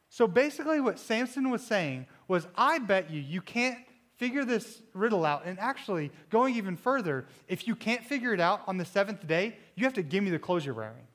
So 0.10 0.28
basically, 0.28 0.80
what 0.80 1.00
Samson 1.00 1.50
was 1.50 1.66
saying 1.66 2.06
was, 2.34 2.48
I 2.58 2.80
bet 2.80 3.12
you 3.12 3.22
you 3.22 3.42
can't 3.42 3.78
figure 4.18 4.44
this 4.44 4.82
riddle 4.96 5.24
out. 5.24 5.46
And 5.46 5.60
actually, 5.60 6.12
going 6.32 6.56
even 6.56 6.75
further, 6.75 7.28
if 7.48 7.68
you 7.68 7.75
can't 7.75 8.04
figure 8.04 8.34
it 8.34 8.40
out 8.40 8.62
on 8.66 8.78
the 8.78 8.86
seventh 8.86 9.28
day, 9.28 9.56
you 9.75 9.86
have 9.86 9.94
to 9.94 10.02
give 10.02 10.24
me 10.24 10.32
the 10.32 10.40
clothes 10.40 10.66
you're 10.66 10.74
wearing. 10.74 11.06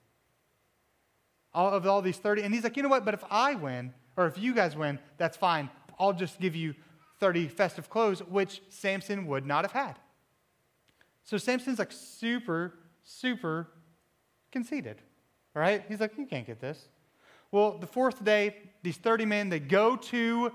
All 1.52 1.70
of 1.70 1.84
all 1.88 2.02
these 2.02 2.18
30. 2.18 2.42
And 2.42 2.54
he's 2.54 2.62
like, 2.62 2.76
you 2.76 2.84
know 2.84 2.88
what? 2.88 3.04
But 3.04 3.14
if 3.14 3.24
I 3.30 3.56
win, 3.56 3.92
or 4.16 4.26
if 4.26 4.38
you 4.38 4.54
guys 4.54 4.76
win, 4.76 5.00
that's 5.16 5.36
fine. 5.36 5.68
I'll 5.98 6.12
just 6.12 6.38
give 6.38 6.54
you 6.54 6.76
30 7.18 7.48
festive 7.48 7.90
clothes, 7.90 8.20
which 8.20 8.62
Samson 8.68 9.26
would 9.26 9.44
not 9.44 9.64
have 9.64 9.72
had. 9.72 9.96
So 11.24 11.36
Samson's 11.36 11.80
like 11.80 11.90
super, 11.90 12.74
super 13.02 13.66
conceited, 14.52 15.02
right? 15.52 15.84
He's 15.88 15.98
like, 15.98 16.16
you 16.16 16.26
can't 16.26 16.46
get 16.46 16.60
this. 16.60 16.88
Well, 17.50 17.76
the 17.76 17.88
fourth 17.88 18.24
day, 18.24 18.54
these 18.84 18.98
30 18.98 19.24
men, 19.24 19.48
they 19.48 19.58
go 19.58 19.96
to 19.96 20.52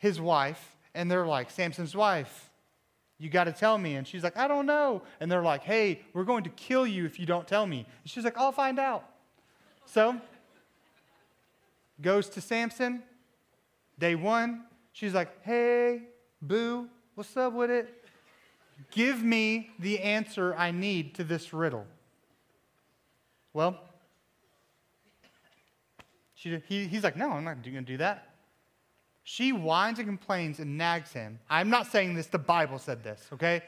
his 0.00 0.20
wife, 0.20 0.76
and 0.94 1.08
they're 1.08 1.26
like, 1.26 1.50
Samson's 1.50 1.94
wife, 1.94 2.50
you 3.18 3.28
got 3.28 3.44
to 3.44 3.52
tell 3.52 3.78
me. 3.78 3.94
And 3.94 4.08
she's 4.08 4.24
like, 4.24 4.36
I 4.36 4.48
don't 4.48 4.66
know. 4.66 5.02
And 5.20 5.30
they're 5.30 5.42
like, 5.42 5.62
hey, 5.62 6.00
we're 6.14 6.24
going 6.24 6.42
to 6.44 6.50
kill 6.50 6.86
you 6.86 7.04
if 7.04 7.20
you 7.20 7.26
don't 7.26 7.46
tell 7.46 7.66
me. 7.66 7.86
And 8.02 8.10
she's 8.10 8.24
like, 8.24 8.36
I'll 8.36 8.50
find 8.50 8.78
out. 8.78 9.04
So, 9.84 10.18
goes 12.00 12.30
to 12.30 12.40
Samson, 12.40 13.02
day 13.98 14.14
one. 14.14 14.64
She's 14.92 15.14
like, 15.14 15.44
hey, 15.44 16.02
boo, 16.40 16.88
what's 17.14 17.36
up 17.36 17.52
with 17.52 17.70
it? 17.70 17.94
Give 18.90 19.22
me 19.22 19.70
the 19.78 20.00
answer 20.00 20.54
I 20.56 20.70
need 20.70 21.14
to 21.16 21.24
this 21.24 21.52
riddle. 21.52 21.86
Well, 23.52 23.78
she, 26.34 26.58
he, 26.66 26.86
he's 26.86 27.04
like, 27.04 27.16
No, 27.16 27.32
I'm 27.32 27.44
not 27.44 27.62
going 27.62 27.74
to 27.74 27.80
do 27.82 27.98
that. 27.98 28.29
She 29.22 29.52
whines 29.52 29.98
and 29.98 30.08
complains 30.08 30.58
and 30.58 30.78
nags 30.78 31.12
him. 31.12 31.38
I'm 31.48 31.70
not 31.70 31.86
saying 31.86 32.14
this, 32.14 32.26
the 32.26 32.38
Bible 32.38 32.78
said 32.78 33.04
this, 33.04 33.24
okay? 33.32 33.62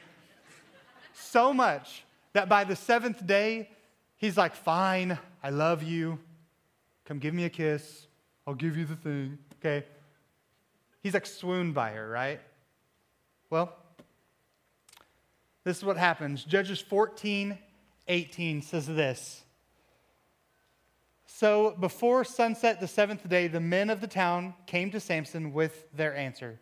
so 1.13 1.53
much 1.53 2.03
that 2.33 2.49
by 2.49 2.63
the 2.63 2.75
seventh 2.75 3.25
day, 3.25 3.69
he's 4.17 4.37
like, 4.37 4.55
Fine, 4.55 5.17
I 5.41 5.49
love 5.51 5.83
you. 5.83 6.19
Come 7.05 7.19
give 7.19 7.33
me 7.33 7.45
a 7.45 7.49
kiss. 7.49 8.07
I'll 8.47 8.55
give 8.55 8.77
you 8.77 8.85
the 8.85 8.95
thing, 8.95 9.37
okay? 9.59 9.85
He's 11.01 11.13
like 11.13 11.25
swooned 11.25 11.73
by 11.73 11.91
her, 11.91 12.09
right? 12.09 12.39
Well, 13.49 13.73
this 15.63 15.77
is 15.77 15.85
what 15.85 15.97
happens. 15.97 16.43
Judges 16.43 16.81
14, 16.81 17.57
18 18.07 18.61
says 18.61 18.87
this. 18.87 19.42
So 21.43 21.75
before 21.77 22.23
sunset 22.23 22.79
the 22.79 22.87
seventh 22.87 23.27
day, 23.27 23.47
the 23.47 23.59
men 23.59 23.89
of 23.89 23.99
the 23.99 24.07
town 24.07 24.53
came 24.65 24.89
to 24.91 24.99
Samson 25.01 25.51
with 25.51 25.87
their 25.93 26.15
answer 26.15 26.57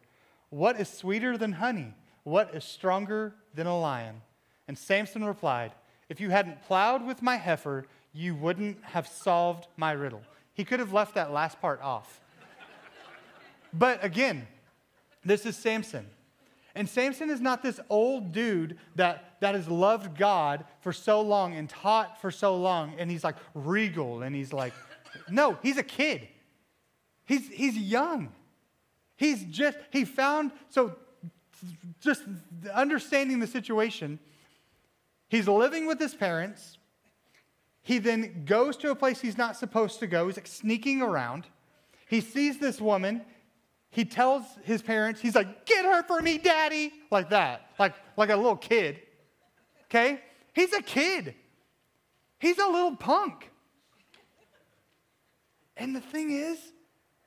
What 0.49 0.79
is 0.79 0.89
sweeter 0.89 1.37
than 1.37 1.51
honey? 1.51 1.93
What 2.23 2.55
is 2.55 2.63
stronger 2.63 3.35
than 3.53 3.67
a 3.67 3.79
lion? 3.79 4.23
And 4.67 4.75
Samson 4.75 5.23
replied, 5.23 5.73
If 6.09 6.19
you 6.19 6.31
hadn't 6.31 6.63
plowed 6.63 7.05
with 7.05 7.21
my 7.21 7.35
heifer, 7.35 7.85
you 8.11 8.33
wouldn't 8.33 8.83
have 8.83 9.07
solved 9.07 9.67
my 9.77 9.91
riddle. 9.91 10.23
He 10.55 10.65
could 10.65 10.79
have 10.79 10.93
left 10.93 11.13
that 11.13 11.31
last 11.31 11.61
part 11.61 11.79
off. 11.83 12.19
but 13.71 14.03
again, 14.03 14.47
this 15.23 15.45
is 15.45 15.55
Samson. 15.55 16.07
And 16.75 16.87
Samson 16.87 17.29
is 17.29 17.41
not 17.41 17.61
this 17.61 17.79
old 17.89 18.31
dude 18.31 18.77
that, 18.95 19.35
that 19.41 19.55
has 19.55 19.67
loved 19.67 20.17
God 20.17 20.65
for 20.79 20.93
so 20.93 21.21
long 21.21 21.53
and 21.53 21.69
taught 21.69 22.21
for 22.21 22.31
so 22.31 22.55
long, 22.55 22.93
and 22.97 23.11
he's 23.11 23.23
like 23.23 23.35
regal 23.53 24.21
and 24.21 24.35
he's 24.35 24.53
like, 24.53 24.73
no, 25.29 25.57
he's 25.61 25.77
a 25.77 25.83
kid. 25.83 26.27
He's, 27.25 27.47
he's 27.49 27.77
young. 27.77 28.29
He's 29.17 29.43
just, 29.43 29.77
he 29.91 30.05
found, 30.05 30.51
so 30.69 30.95
just 31.99 32.23
understanding 32.73 33.39
the 33.39 33.47
situation, 33.47 34.19
he's 35.29 35.47
living 35.47 35.85
with 35.85 35.99
his 35.99 36.13
parents. 36.13 36.77
He 37.83 37.97
then 37.97 38.45
goes 38.45 38.77
to 38.77 38.91
a 38.91 38.95
place 38.95 39.21
he's 39.21 39.37
not 39.37 39.57
supposed 39.57 39.99
to 39.99 40.07
go. 40.07 40.27
He's 40.27 40.37
like 40.37 40.47
sneaking 40.47 41.01
around. 41.01 41.45
He 42.07 42.21
sees 42.21 42.59
this 42.59 42.81
woman 42.81 43.21
he 43.91 44.05
tells 44.05 44.43
his 44.63 44.81
parents, 44.81 45.21
he's 45.21 45.35
like, 45.35 45.65
get 45.65 45.85
her 45.85 46.01
for 46.03 46.21
me, 46.21 46.37
daddy, 46.37 46.93
like 47.11 47.29
that, 47.29 47.71
like, 47.77 47.93
like 48.17 48.29
a 48.29 48.35
little 48.35 48.55
kid. 48.55 49.01
Okay? 49.85 50.21
He's 50.53 50.73
a 50.73 50.81
kid. 50.81 51.35
He's 52.39 52.57
a 52.57 52.65
little 52.65 52.95
punk. 52.95 53.51
And 55.75 55.95
the 55.95 56.01
thing 56.01 56.31
is, 56.31 56.57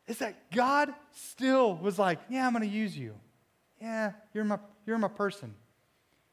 is 0.07 0.19
that 0.19 0.51
God 0.51 0.93
still 1.13 1.77
was 1.77 1.99
like, 1.99 2.19
yeah, 2.29 2.47
I'm 2.47 2.53
going 2.53 2.69
to 2.69 2.75
use 2.75 2.97
you. 2.97 3.15
Yeah, 3.81 4.13
you're 4.33 4.45
my, 4.45 4.59
you're 4.87 4.99
my 4.99 5.09
person. 5.09 5.55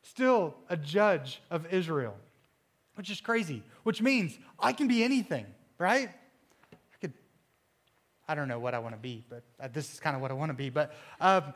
Still 0.02 0.56
a 0.70 0.78
judge 0.78 1.42
of 1.52 1.72
Israel, 1.74 2.16
which 2.96 3.10
is 3.10 3.20
crazy, 3.20 3.64
which 3.84 4.02
means 4.02 4.38
I 4.60 4.72
can 4.74 4.88
be 4.88 5.04
anything, 5.04 5.46
right? 5.78 6.10
I 8.32 8.34
don't 8.34 8.48
know 8.48 8.60
what 8.60 8.74
I 8.74 8.80
want 8.80 8.96
to 8.96 9.02
be, 9.02 9.26
but 9.28 9.44
uh, 9.60 9.68
this 9.74 9.94
is 9.94 10.00
kind 10.00 10.16
of 10.16 10.22
what 10.22 10.32
I 10.32 10.36
want 10.36 10.52
to 10.52 10.54
be. 10.54 10.70
But, 10.70 10.94
um, 11.20 11.54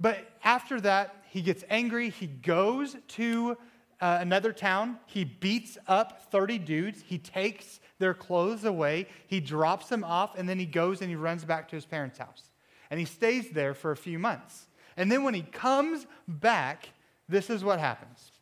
but 0.00 0.18
after 0.42 0.80
that, 0.80 1.14
he 1.30 1.42
gets 1.42 1.62
angry. 1.70 2.10
He 2.10 2.26
goes 2.26 2.96
to 3.10 3.56
uh, 4.00 4.18
another 4.20 4.52
town. 4.52 4.96
He 5.06 5.22
beats 5.22 5.78
up 5.86 6.28
30 6.32 6.58
dudes. 6.58 7.04
He 7.06 7.18
takes 7.18 7.78
their 8.00 8.14
clothes 8.14 8.64
away. 8.64 9.06
He 9.28 9.38
drops 9.38 9.88
them 9.88 10.02
off, 10.02 10.36
and 10.36 10.48
then 10.48 10.58
he 10.58 10.66
goes 10.66 11.02
and 11.02 11.08
he 11.08 11.14
runs 11.14 11.44
back 11.44 11.68
to 11.68 11.76
his 11.76 11.86
parents' 11.86 12.18
house. 12.18 12.50
And 12.90 12.98
he 12.98 13.06
stays 13.06 13.50
there 13.50 13.74
for 13.74 13.92
a 13.92 13.96
few 13.96 14.18
months. 14.18 14.66
And 14.96 15.12
then 15.12 15.22
when 15.22 15.34
he 15.34 15.42
comes 15.42 16.04
back, 16.26 16.88
this 17.28 17.48
is 17.48 17.62
what 17.62 17.78
happens. 17.78 18.32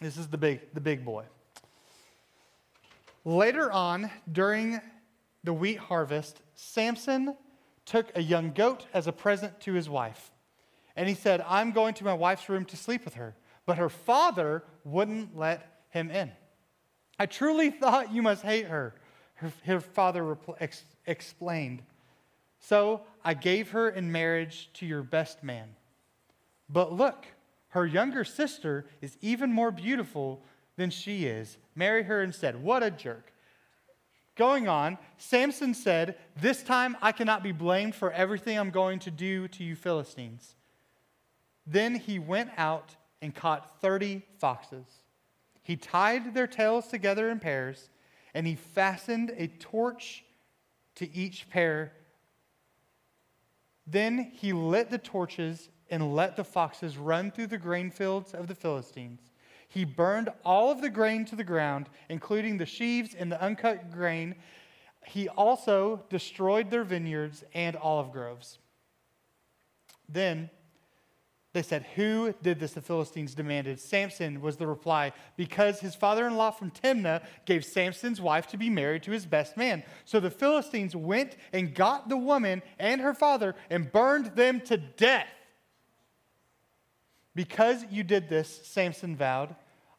This 0.00 0.16
is 0.18 0.28
the 0.28 0.38
big, 0.38 0.72
the 0.72 0.80
big 0.80 1.04
boy. 1.04 1.24
Later 3.24 3.72
on, 3.72 4.08
during 4.30 4.80
the 5.44 5.52
wheat 5.52 5.78
harvest, 5.78 6.40
Samson 6.54 7.36
took 7.84 8.10
a 8.16 8.22
young 8.22 8.52
goat 8.52 8.86
as 8.92 9.06
a 9.06 9.12
present 9.12 9.60
to 9.60 9.74
his 9.74 9.88
wife. 9.88 10.32
And 10.96 11.08
he 11.08 11.14
said, 11.14 11.44
I'm 11.46 11.72
going 11.72 11.94
to 11.94 12.04
my 12.04 12.14
wife's 12.14 12.48
room 12.48 12.64
to 12.66 12.76
sleep 12.76 13.04
with 13.04 13.14
her. 13.14 13.36
But 13.66 13.78
her 13.78 13.88
father 13.88 14.64
wouldn't 14.84 15.36
let 15.36 15.82
him 15.90 16.10
in. 16.10 16.32
I 17.18 17.26
truly 17.26 17.70
thought 17.70 18.12
you 18.12 18.22
must 18.22 18.42
hate 18.42 18.66
her, 18.66 18.94
her, 19.34 19.52
her 19.64 19.80
father 19.80 20.36
ex- 20.60 20.84
explained. 21.06 21.82
So 22.58 23.02
I 23.24 23.34
gave 23.34 23.70
her 23.70 23.90
in 23.90 24.10
marriage 24.10 24.70
to 24.74 24.86
your 24.86 25.02
best 25.02 25.42
man. 25.42 25.68
But 26.68 26.92
look, 26.92 27.26
her 27.68 27.86
younger 27.86 28.24
sister 28.24 28.86
is 29.02 29.18
even 29.20 29.52
more 29.52 29.70
beautiful 29.70 30.42
than 30.76 30.90
she 30.90 31.26
is. 31.26 31.58
Marry 31.74 32.04
her 32.04 32.22
instead. 32.22 32.62
What 32.62 32.82
a 32.82 32.90
jerk. 32.90 33.33
Going 34.36 34.66
on, 34.66 34.98
Samson 35.16 35.74
said, 35.74 36.16
This 36.40 36.62
time 36.62 36.96
I 37.00 37.12
cannot 37.12 37.42
be 37.42 37.52
blamed 37.52 37.94
for 37.94 38.10
everything 38.12 38.58
I'm 38.58 38.70
going 38.70 38.98
to 39.00 39.10
do 39.10 39.46
to 39.48 39.62
you 39.62 39.76
Philistines. 39.76 40.56
Then 41.66 41.94
he 41.94 42.18
went 42.18 42.50
out 42.56 42.96
and 43.22 43.34
caught 43.34 43.80
30 43.80 44.22
foxes. 44.38 44.86
He 45.62 45.76
tied 45.76 46.34
their 46.34 46.46
tails 46.46 46.88
together 46.88 47.30
in 47.30 47.38
pairs, 47.38 47.88
and 48.34 48.46
he 48.46 48.54
fastened 48.54 49.32
a 49.36 49.46
torch 49.46 50.24
to 50.96 51.14
each 51.14 51.48
pair. 51.48 51.92
Then 53.86 54.32
he 54.34 54.52
lit 54.52 54.90
the 54.90 54.98
torches 54.98 55.68
and 55.88 56.14
let 56.14 56.36
the 56.36 56.44
foxes 56.44 56.96
run 56.96 57.30
through 57.30 57.46
the 57.46 57.58
grain 57.58 57.90
fields 57.90 58.34
of 58.34 58.48
the 58.48 58.54
Philistines. 58.54 59.20
He 59.74 59.84
burned 59.84 60.28
all 60.44 60.70
of 60.70 60.80
the 60.80 60.88
grain 60.88 61.24
to 61.24 61.34
the 61.34 61.42
ground, 61.42 61.88
including 62.08 62.58
the 62.58 62.64
sheaves 62.64 63.12
and 63.12 63.30
the 63.30 63.42
uncut 63.42 63.90
grain. 63.90 64.36
He 65.04 65.28
also 65.28 66.04
destroyed 66.08 66.70
their 66.70 66.84
vineyards 66.84 67.42
and 67.52 67.74
olive 67.74 68.12
groves. 68.12 68.60
Then 70.08 70.48
They 71.54 71.62
said, 71.62 71.86
Who 71.94 72.34
did 72.42 72.58
this? 72.58 72.72
The 72.72 72.82
Philistines 72.82 73.34
demanded. 73.34 73.78
Samson 73.80 74.40
was 74.40 74.56
the 74.56 74.66
reply, 74.66 75.12
because 75.36 75.78
his 75.78 75.94
father 75.94 76.26
in 76.26 76.36
law 76.36 76.50
from 76.50 76.72
Timnah 76.72 77.22
gave 77.46 77.64
Samson's 77.64 78.20
wife 78.20 78.48
to 78.48 78.56
be 78.56 78.68
married 78.68 79.04
to 79.04 79.12
his 79.12 79.24
best 79.24 79.56
man. 79.56 79.84
So 80.04 80.18
the 80.18 80.32
Philistines 80.32 80.96
went 80.96 81.36
and 81.52 81.72
got 81.72 82.08
the 82.08 82.16
woman 82.16 82.60
and 82.78 83.00
her 83.00 83.14
father 83.14 83.54
and 83.70 83.90
burned 83.90 84.34
them 84.34 84.60
to 84.62 84.76
death. 84.76 85.28
Because 87.36 87.84
you 87.88 88.02
did 88.02 88.28
this, 88.28 88.66
Samson 88.66 89.16
vowed, 89.16 89.54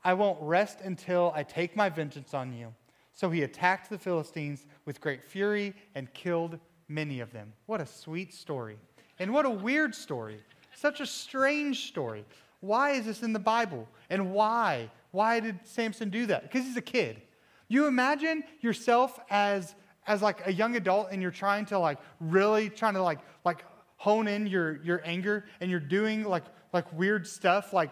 I 0.05 0.13
won't 0.13 0.37
rest 0.39 0.81
until 0.81 1.33
I 1.35 1.41
take 1.43 1.75
my 1.75 1.89
vengeance 1.89 2.35
on 2.35 2.53
you. 2.53 2.73
So 3.11 3.31
he 3.31 3.41
attacked 3.41 3.89
the 3.89 3.97
Philistines 3.97 4.67
with 4.85 5.01
great 5.01 5.23
fury 5.23 5.73
and 5.95 6.13
killed 6.13 6.59
many 6.87 7.21
of 7.21 7.33
them. 7.33 7.51
What 7.65 7.81
a 7.81 7.87
sweet 7.87 8.31
story. 8.33 8.77
And 9.17 9.33
what 9.33 9.45
a 9.45 9.49
weird 9.49 9.95
story. 9.95 10.37
Such 10.75 10.99
a 10.99 11.07
strange 11.07 11.87
story. 11.87 12.23
Why 12.59 12.91
is 12.91 13.05
this 13.05 13.23
in 13.23 13.33
the 13.33 13.39
Bible? 13.39 13.87
And 14.11 14.31
why? 14.31 14.91
Why 15.11 15.39
did 15.39 15.59
Samson 15.63 16.09
do 16.09 16.27
that? 16.27 16.43
Because 16.43 16.65
he's 16.65 16.77
a 16.77 16.81
kid. 16.81 17.21
You 17.67 17.87
imagine 17.87 18.43
yourself 18.61 19.19
as 19.29 19.73
as 20.07 20.21
like 20.21 20.45
a 20.45 20.53
young 20.53 20.75
adult 20.75 21.07
and 21.11 21.19
you're 21.19 21.31
trying 21.31 21.65
to 21.65 21.79
like 21.79 21.97
really 22.19 22.69
trying 22.69 22.93
to 22.93 23.01
like 23.01 23.19
like 23.43 23.65
hone 23.97 24.27
in 24.27 24.45
your 24.45 24.83
your 24.83 25.01
anger 25.03 25.45
and 25.61 25.71
you're 25.71 25.79
doing 25.79 26.23
like 26.23 26.43
like 26.73 26.91
weird 26.93 27.25
stuff 27.25 27.73
like 27.73 27.89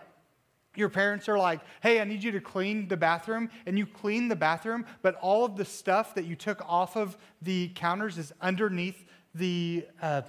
your 0.75 0.89
parents 0.89 1.29
are 1.29 1.37
like, 1.37 1.59
hey, 1.81 2.01
I 2.01 2.03
need 2.03 2.23
you 2.23 2.31
to 2.31 2.41
clean 2.41 2.87
the 2.87 2.97
bathroom, 2.97 3.49
and 3.65 3.77
you 3.77 3.85
clean 3.85 4.27
the 4.27 4.35
bathroom, 4.35 4.85
but 5.01 5.15
all 5.15 5.45
of 5.45 5.55
the 5.55 5.65
stuff 5.65 6.15
that 6.15 6.25
you 6.25 6.35
took 6.35 6.61
off 6.67 6.95
of 6.95 7.17
the 7.41 7.69
counters 7.75 8.17
is 8.17 8.33
underneath 8.41 9.05
the, 9.35 9.85
uh, 10.01 10.21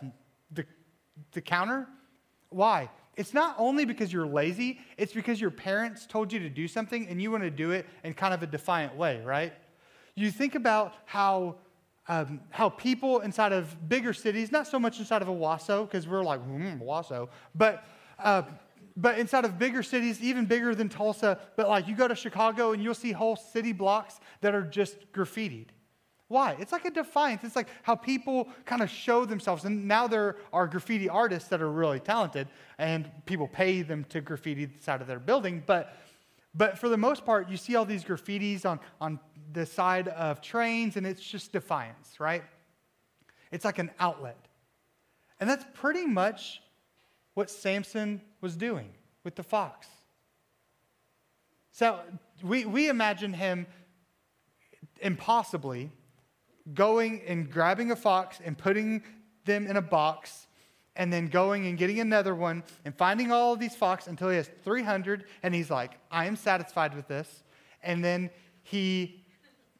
the, 0.52 0.64
the 1.32 1.40
counter. 1.40 1.86
Why? 2.50 2.90
It's 3.16 3.32
not 3.32 3.54
only 3.58 3.84
because 3.84 4.12
you're 4.12 4.26
lazy, 4.26 4.80
it's 4.96 5.12
because 5.12 5.40
your 5.40 5.50
parents 5.50 6.06
told 6.06 6.32
you 6.32 6.40
to 6.40 6.50
do 6.50 6.66
something 6.66 7.06
and 7.08 7.22
you 7.22 7.30
want 7.30 7.44
to 7.44 7.50
do 7.50 7.70
it 7.70 7.86
in 8.02 8.12
kind 8.14 8.34
of 8.34 8.42
a 8.42 8.46
defiant 8.46 8.96
way, 8.96 9.22
right? 9.24 9.52
You 10.16 10.30
think 10.30 10.54
about 10.54 10.94
how, 11.04 11.56
um, 12.08 12.40
how 12.50 12.68
people 12.68 13.20
inside 13.20 13.52
of 13.52 13.88
bigger 13.88 14.12
cities, 14.12 14.50
not 14.50 14.66
so 14.66 14.78
much 14.78 14.98
inside 14.98 15.22
of 15.22 15.28
Owasso, 15.28 15.88
because 15.88 16.08
we're 16.08 16.24
like, 16.24 16.40
hmm, 16.40 16.80
Owasso, 16.82 17.28
but 17.54 17.84
uh, 18.18 18.42
but 18.96 19.18
inside 19.18 19.44
of 19.44 19.58
bigger 19.58 19.82
cities, 19.82 20.22
even 20.22 20.44
bigger 20.44 20.74
than 20.74 20.88
Tulsa, 20.88 21.38
but 21.56 21.68
like 21.68 21.88
you 21.88 21.96
go 21.96 22.06
to 22.06 22.14
Chicago 22.14 22.72
and 22.72 22.82
you'll 22.82 22.94
see 22.94 23.12
whole 23.12 23.36
city 23.36 23.72
blocks 23.72 24.20
that 24.40 24.54
are 24.54 24.62
just 24.62 25.12
graffitied. 25.12 25.66
Why? 26.28 26.56
It's 26.58 26.72
like 26.72 26.84
a 26.84 26.90
defiance. 26.90 27.44
It's 27.44 27.56
like 27.56 27.68
how 27.82 27.96
people 27.96 28.48
kind 28.64 28.82
of 28.82 28.88
show 28.88 29.24
themselves. 29.24 29.64
And 29.64 29.86
now 29.86 30.06
there 30.06 30.36
are 30.52 30.66
graffiti 30.66 31.08
artists 31.08 31.48
that 31.50 31.60
are 31.60 31.70
really 31.70 32.00
talented, 32.00 32.48
and 32.78 33.10
people 33.26 33.46
pay 33.46 33.82
them 33.82 34.04
to 34.08 34.20
graffiti 34.20 34.64
the 34.66 34.82
side 34.82 35.00
of 35.00 35.06
their 35.06 35.18
building. 35.18 35.62
But, 35.66 35.96
but 36.54 36.78
for 36.78 36.88
the 36.88 36.96
most 36.96 37.26
part, 37.26 37.50
you 37.50 37.56
see 37.56 37.76
all 37.76 37.84
these 37.84 38.04
graffitis 38.04 38.64
on, 38.64 38.80
on 39.00 39.20
the 39.52 39.66
side 39.66 40.08
of 40.08 40.40
trains, 40.40 40.96
and 40.96 41.06
it's 41.06 41.22
just 41.22 41.52
defiance, 41.52 42.18
right? 42.18 42.42
It's 43.52 43.64
like 43.64 43.78
an 43.78 43.90
outlet. 44.00 44.48
And 45.40 45.50
that's 45.50 45.66
pretty 45.74 46.06
much 46.06 46.62
what 47.34 47.50
Samson 47.50 48.20
was 48.40 48.56
doing 48.56 48.90
with 49.24 49.34
the 49.34 49.42
fox. 49.42 49.86
So 51.72 52.00
we, 52.42 52.64
we 52.64 52.88
imagine 52.88 53.32
him 53.32 53.66
impossibly 55.00 55.90
going 56.72 57.20
and 57.26 57.50
grabbing 57.50 57.90
a 57.90 57.96
fox 57.96 58.38
and 58.44 58.56
putting 58.56 59.02
them 59.44 59.66
in 59.66 59.76
a 59.76 59.82
box 59.82 60.46
and 60.96 61.12
then 61.12 61.26
going 61.26 61.66
and 61.66 61.76
getting 61.76 61.98
another 61.98 62.34
one 62.34 62.62
and 62.84 62.94
finding 62.94 63.32
all 63.32 63.52
of 63.52 63.58
these 63.58 63.74
foxes 63.74 64.08
until 64.08 64.30
he 64.30 64.36
has 64.36 64.48
300 64.62 65.24
and 65.42 65.52
he's 65.52 65.70
like 65.70 65.98
i 66.10 66.26
am 66.26 66.36
satisfied 66.36 66.94
with 66.94 67.08
this. 67.08 67.42
And 67.82 68.02
then 68.02 68.30
he 68.62 69.24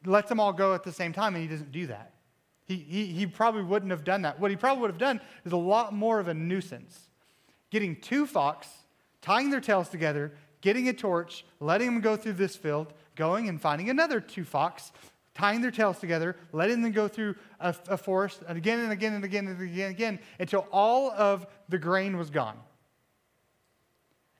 lets 0.05 0.29
them 0.29 0.39
all 0.39 0.53
go 0.53 0.73
at 0.73 0.83
the 0.83 0.91
same 0.91 1.13
time 1.13 1.33
and 1.33 1.41
he 1.41 1.49
doesn't 1.49 1.71
do 1.71 1.87
that. 1.87 2.11
He, 2.65 2.75
he, 2.75 3.05
he 3.07 3.25
probably 3.25 3.63
wouldn't 3.63 3.91
have 3.91 4.03
done 4.03 4.23
that. 4.23 4.39
What 4.39 4.51
he 4.51 4.57
probably 4.57 4.81
would 4.81 4.91
have 4.91 4.99
done 4.99 5.21
is 5.45 5.53
a 5.53 5.57
lot 5.57 5.93
more 5.93 6.19
of 6.19 6.27
a 6.27 6.33
nuisance 6.33 7.09
getting 7.75 7.97
two 7.97 8.25
fox, 8.25 8.69
tying 9.21 9.49
their 9.49 9.59
tails 9.59 9.89
together, 9.89 10.31
getting 10.61 10.87
a 10.87 10.93
torch, 10.93 11.43
letting 11.59 11.87
them 11.87 11.99
go 11.99 12.15
through 12.15 12.31
this 12.31 12.55
field, 12.55 12.93
going 13.17 13.49
and 13.49 13.59
finding 13.59 13.89
another 13.89 14.21
two 14.21 14.45
fox, 14.45 14.93
tying 15.33 15.59
their 15.59 15.71
tails 15.71 15.99
together, 15.99 16.37
letting 16.53 16.81
them 16.81 16.93
go 16.93 17.09
through 17.09 17.35
a, 17.59 17.75
a 17.89 17.97
forest 17.97 18.43
and 18.47 18.57
again 18.57 18.79
and 18.79 18.93
again 18.93 19.13
and 19.13 19.25
again 19.25 19.47
and 19.47 19.61
again 19.61 19.87
and 19.87 19.93
again 19.93 20.19
until 20.39 20.65
all 20.71 21.11
of 21.11 21.45
the 21.67 21.77
grain 21.77 22.15
was 22.15 22.29
gone. 22.29 22.57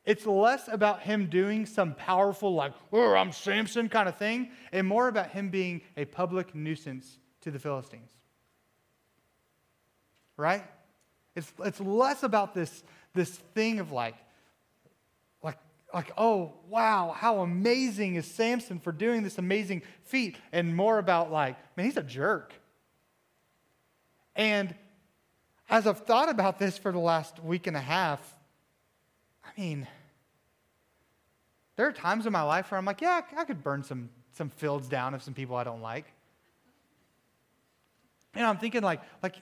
It's 0.05 0.25
less 0.25 0.69
about 0.69 1.01
him 1.01 1.25
doing 1.25 1.65
some 1.65 1.93
powerful, 1.93 2.53
like, 2.53 2.71
oh, 2.93 3.15
I'm 3.15 3.33
Samson 3.33 3.89
kind 3.89 4.07
of 4.07 4.15
thing, 4.15 4.49
and 4.71 4.87
more 4.87 5.09
about 5.09 5.31
him 5.31 5.49
being 5.49 5.81
a 5.97 6.05
public 6.05 6.55
nuisance 6.55 7.17
to 7.41 7.51
the 7.51 7.59
Philistines. 7.59 8.11
Right? 10.37 10.63
It's, 11.35 11.51
it's 11.65 11.81
less 11.81 12.23
about 12.23 12.53
this, 12.53 12.83
this 13.15 13.29
thing 13.29 13.79
of 13.79 13.91
like, 13.91 14.15
like, 15.41 15.57
like, 15.93 16.11
oh, 16.17 16.53
wow, 16.69 17.15
how 17.17 17.39
amazing 17.39 18.15
is 18.15 18.25
Samson 18.25 18.79
for 18.79 18.91
doing 18.91 19.23
this 19.23 19.37
amazing 19.37 19.81
feat, 20.03 20.37
and 20.51 20.75
more 20.75 20.99
about 20.99 21.31
like, 21.31 21.55
man, 21.75 21.85
he's 21.85 21.97
a 21.97 22.03
jerk. 22.03 22.53
And 24.35 24.75
as 25.69 25.87
I've 25.87 25.99
thought 25.99 26.29
about 26.29 26.59
this 26.59 26.77
for 26.77 26.91
the 26.91 26.99
last 26.99 27.43
week 27.43 27.67
and 27.67 27.75
a 27.75 27.81
half, 27.81 28.19
I 29.43 29.59
mean, 29.59 29.87
there 31.75 31.87
are 31.87 31.91
times 31.91 32.25
in 32.25 32.33
my 32.33 32.41
life 32.41 32.71
where 32.71 32.77
I'm 32.77 32.85
like, 32.85 33.01
yeah, 33.01 33.21
I 33.37 33.43
could 33.45 33.63
burn 33.63 33.83
some, 33.83 34.09
some 34.33 34.49
fields 34.49 34.87
down 34.87 35.13
of 35.13 35.23
some 35.23 35.33
people 35.33 35.55
I 35.55 35.63
don't 35.63 35.81
like. 35.81 36.05
And 38.33 38.45
I'm 38.45 38.57
thinking, 38.57 38.81
like, 38.81 39.01
like, 39.23 39.35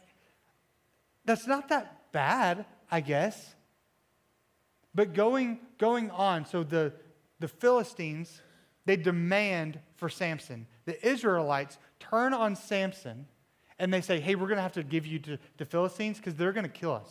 that's 1.26 1.48
not 1.48 1.70
that 1.70 2.12
bad, 2.12 2.66
I 2.92 3.02
guess. 3.02 3.56
But 4.96 5.14
going, 5.14 5.60
going 5.78 6.12
on, 6.12 6.46
so 6.46 6.64
the, 6.64 6.94
the 7.40 7.48
Philistines, 7.48 8.42
they 8.86 8.96
demand 8.96 9.80
for 9.96 10.10
Samson. 10.10 10.68
The 10.86 11.06
Israelites 11.08 11.78
turn 12.00 12.34
on 12.34 12.56
Samson 12.56 13.26
and 13.80 13.94
they 13.94 14.02
say, 14.02 14.20
hey, 14.20 14.36
we're 14.36 14.48
going 14.48 14.58
to 14.58 14.64
have 14.64 14.74
to 14.74 14.84
give 14.84 15.06
you 15.06 15.20
to 15.20 15.40
the 15.58 15.66
Philistines 15.66 16.18
because 16.18 16.36
they're 16.36 16.54
going 16.54 16.66
to 16.66 16.70
kill 16.70 16.94
us. 16.94 17.10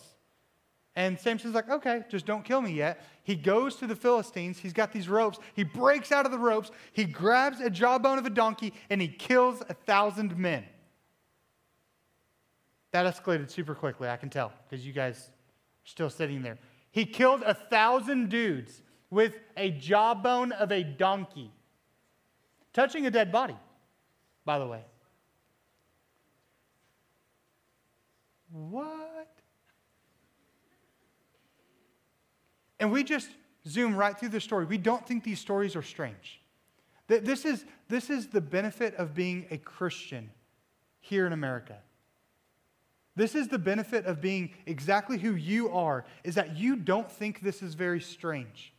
And 0.95 1.19
Samson's 1.19 1.55
like, 1.55 1.71
okay, 1.71 2.05
just 2.11 2.27
don't 2.27 2.45
kill 2.45 2.61
me 2.61 2.73
yet. 2.73 3.03
He 3.25 3.35
goes 3.35 3.77
to 3.77 3.87
the 3.87 3.97
Philistines. 3.97 4.59
He's 4.59 4.75
got 4.75 4.93
these 4.93 5.09
ropes. 5.09 5.39
He 5.55 5.65
breaks 5.65 6.13
out 6.13 6.27
of 6.27 6.33
the 6.33 6.39
ropes. 6.39 6.71
He 6.93 7.05
grabs 7.05 7.61
a 7.61 7.71
jawbone 7.71 8.19
of 8.19 8.27
a 8.27 8.31
donkey 8.31 8.75
and 8.91 9.01
he 9.01 9.09
kills 9.09 9.63
a 9.69 9.75
thousand 9.75 10.37
men. 10.37 10.65
That 12.91 13.07
escalated 13.07 13.51
super 13.51 13.75
quickly, 13.75 14.09
I 14.09 14.19
can 14.19 14.29
tell, 14.29 14.53
because 14.69 14.87
you 14.87 14.93
guys 14.93 15.31
are 15.31 15.89
still 15.89 16.11
sitting 16.11 16.43
there. 16.43 16.59
He 16.93 17.07
killed 17.07 17.43
a 17.43 17.55
thousand 17.55 18.29
dudes 18.29 18.83
with 19.11 19.41
a 19.57 19.71
jawbone 19.71 20.53
of 20.53 20.71
a 20.71 20.85
donkey, 20.85 21.51
touching 22.73 23.07
a 23.07 23.11
dead 23.11 23.33
body, 23.33 23.57
by 24.45 24.59
the 24.59 24.67
way. 24.67 24.85
What? 28.51 29.29
And 32.79 32.93
we 32.93 33.05
just 33.05 33.29
zoom 33.67 33.97
right 33.97 34.19
through 34.19 34.31
the 34.31 34.41
story. 34.41 34.67
We 34.67 34.79
don't 34.79 35.07
think 35.07 35.25
these 35.25 35.41
stories 35.41 35.75
are 35.77 35.83
strange. 35.83 36.43
This 37.07 37.45
is, 37.45 37.65
this 37.89 38.11
is 38.11 38.29
the 38.29 38.41
benefit 38.41 38.95
of 38.97 39.15
being 39.15 39.47
a 39.51 39.59
Christian 39.59 40.31
here 41.01 41.27
in 41.27 41.33
America. 41.33 41.79
This 43.15 43.35
is 43.35 43.49
the 43.49 43.59
benefit 43.59 44.07
of 44.07 44.21
being 44.21 44.55
exactly 44.65 45.19
who 45.19 45.35
you 45.35 45.71
are, 45.71 46.05
is 46.25 46.35
that 46.37 46.57
you 46.57 46.77
don't 46.77 47.11
think 47.11 47.41
this 47.41 47.63
is 47.63 47.75
very 47.75 48.01
strange. 48.01 48.73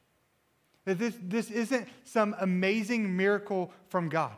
That 0.86 0.98
this, 0.98 1.16
this 1.22 1.52
isn't 1.52 1.88
some 2.04 2.36
amazing 2.40 3.16
miracle 3.16 3.72
from 3.90 4.10
God. 4.10 4.34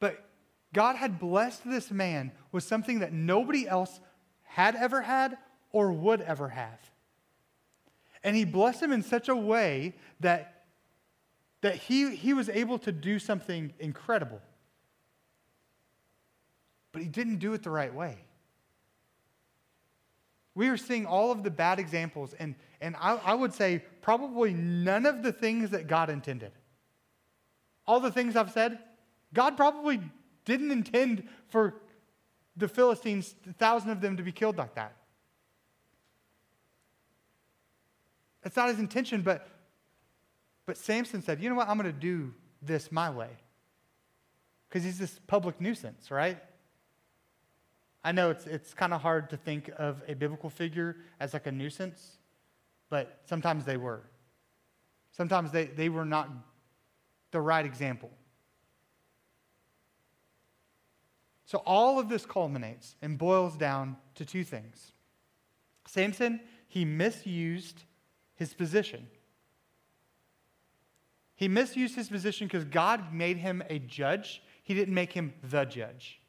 But 0.00 0.28
God 0.74 0.96
had 0.96 1.18
blessed 1.18 1.68
this 1.68 1.90
man 1.90 2.30
with 2.52 2.62
something 2.62 2.98
that 2.98 3.12
nobody 3.12 3.66
else 3.66 4.00
had 4.42 4.76
ever 4.76 5.00
had 5.00 5.38
or 5.72 5.90
would 5.92 6.20
ever 6.20 6.50
have. 6.50 6.78
And 8.22 8.36
he 8.36 8.44
blessed 8.44 8.82
him 8.82 8.92
in 8.92 9.02
such 9.02 9.28
a 9.28 9.36
way 9.36 9.94
that, 10.20 10.64
that 11.62 11.76
he, 11.76 12.14
he 12.14 12.34
was 12.34 12.48
able 12.48 12.78
to 12.80 12.92
do 12.92 13.18
something 13.18 13.72
incredible. 13.78 14.40
But 16.92 17.02
he 17.02 17.08
didn't 17.08 17.38
do 17.38 17.54
it 17.54 17.62
the 17.62 17.70
right 17.70 17.94
way. 17.94 18.18
We 20.56 20.68
are 20.68 20.78
seeing 20.78 21.04
all 21.04 21.30
of 21.30 21.42
the 21.42 21.50
bad 21.50 21.78
examples, 21.78 22.34
and, 22.38 22.54
and 22.80 22.96
I, 22.96 23.20
I 23.22 23.34
would 23.34 23.52
say 23.52 23.84
probably 24.00 24.54
none 24.54 25.04
of 25.04 25.22
the 25.22 25.30
things 25.30 25.70
that 25.70 25.86
God 25.86 26.08
intended. 26.08 26.50
All 27.86 28.00
the 28.00 28.10
things 28.10 28.36
I've 28.36 28.50
said, 28.50 28.78
God 29.34 29.58
probably 29.58 30.00
didn't 30.46 30.70
intend 30.70 31.28
for 31.48 31.74
the 32.56 32.68
Philistines, 32.68 33.34
a 33.48 33.52
thousand 33.52 33.90
of 33.90 34.00
them, 34.00 34.16
to 34.16 34.22
be 34.22 34.32
killed 34.32 34.56
like 34.56 34.74
that. 34.76 34.96
That's 38.42 38.56
not 38.56 38.70
his 38.70 38.78
intention, 38.78 39.20
but, 39.20 39.46
but 40.64 40.78
Samson 40.78 41.20
said, 41.20 41.42
you 41.42 41.50
know 41.50 41.56
what? 41.56 41.68
I'm 41.68 41.76
going 41.76 41.92
to 41.92 42.00
do 42.00 42.32
this 42.62 42.90
my 42.90 43.10
way. 43.10 43.28
Because 44.68 44.84
he's 44.84 44.98
this 44.98 45.20
public 45.26 45.60
nuisance, 45.60 46.10
right? 46.10 46.38
I 48.06 48.12
know 48.12 48.30
it's, 48.30 48.46
it's 48.46 48.72
kind 48.72 48.94
of 48.94 49.00
hard 49.02 49.30
to 49.30 49.36
think 49.36 49.68
of 49.78 50.00
a 50.06 50.14
biblical 50.14 50.48
figure 50.48 50.94
as 51.18 51.32
like 51.32 51.48
a 51.48 51.50
nuisance, 51.50 52.18
but 52.88 53.18
sometimes 53.24 53.64
they 53.64 53.76
were. 53.76 54.00
Sometimes 55.10 55.50
they, 55.50 55.64
they 55.64 55.88
were 55.88 56.04
not 56.04 56.30
the 57.32 57.40
right 57.40 57.66
example. 57.66 58.12
So 61.46 61.58
all 61.66 61.98
of 61.98 62.08
this 62.08 62.24
culminates 62.24 62.94
and 63.02 63.18
boils 63.18 63.56
down 63.56 63.96
to 64.14 64.24
two 64.24 64.44
things. 64.44 64.92
Samson, 65.88 66.38
he 66.68 66.84
misused 66.84 67.82
his 68.36 68.54
position. 68.54 69.08
He 71.34 71.48
misused 71.48 71.96
his 71.96 72.08
position 72.08 72.46
because 72.46 72.64
God 72.66 73.12
made 73.12 73.38
him 73.38 73.64
a 73.68 73.80
judge. 73.80 74.44
He 74.62 74.74
didn't 74.74 74.94
make 74.94 75.12
him 75.12 75.34
the 75.42 75.64
judge. 75.64 76.20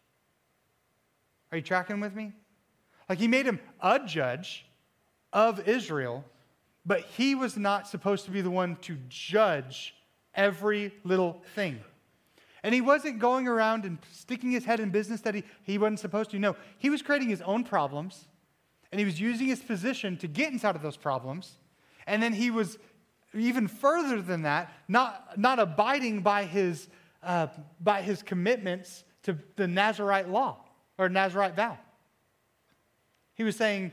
Are 1.52 1.58
you 1.58 1.64
tracking 1.64 2.00
with 2.00 2.14
me? 2.14 2.34
Like 3.10 3.20
he 3.20 3.28
made 3.28 3.46
him 3.46 3.60
a 3.82 4.00
judge 4.00 4.66
of 5.32 5.68
Israel, 5.68 6.26
but 6.86 7.02
he 7.02 7.36
was 7.36 7.58
not 7.58 7.88
supposed 7.88 8.26
to 8.26 8.32
be 8.32 8.42
the 8.42 8.52
one 8.52 8.76
to 8.78 8.98
judge 9.10 9.96
every 10.36 10.94
little 11.04 11.42
thing. 11.56 11.80
And 12.64 12.74
he 12.74 12.82
wasn't 12.82 13.20
going 13.20 13.48
around 13.48 13.86
and 13.86 13.98
sticking 14.12 14.52
his 14.52 14.66
head 14.66 14.80
in 14.80 14.90
business 14.90 15.22
that 15.22 15.36
he, 15.36 15.44
he 15.64 15.78
wasn't 15.78 16.00
supposed 16.00 16.32
to. 16.32 16.40
No, 16.40 16.56
he 16.78 16.90
was 16.90 17.02
creating 17.02 17.30
his 17.30 17.42
own 17.42 17.64
problems, 17.64 18.26
and 18.92 19.00
he 19.00 19.06
was 19.06 19.20
using 19.20 19.48
his 19.48 19.60
position 19.60 20.18
to 20.18 20.28
get 20.28 20.52
inside 20.52 20.76
of 20.76 20.82
those 20.82 20.98
problems. 20.98 21.58
And 22.08 22.22
then 22.22 22.34
he 22.34 22.52
was 22.52 22.78
even 23.34 23.68
further 23.68 24.22
than 24.22 24.42
that, 24.44 24.72
not, 24.88 25.38
not 25.38 25.60
abiding 25.60 26.22
by 26.22 26.46
his, 26.46 26.90
uh, 27.22 27.48
by 27.80 28.02
his 28.02 28.24
commitments 28.24 29.04
to 29.24 29.38
the 29.56 29.68
Nazarite 29.68 30.30
law 30.30 30.58
or 30.98 31.10
Nazarite 31.10 31.56
vow. 31.56 31.78
He 33.34 33.44
was 33.44 33.56
saying 33.56 33.92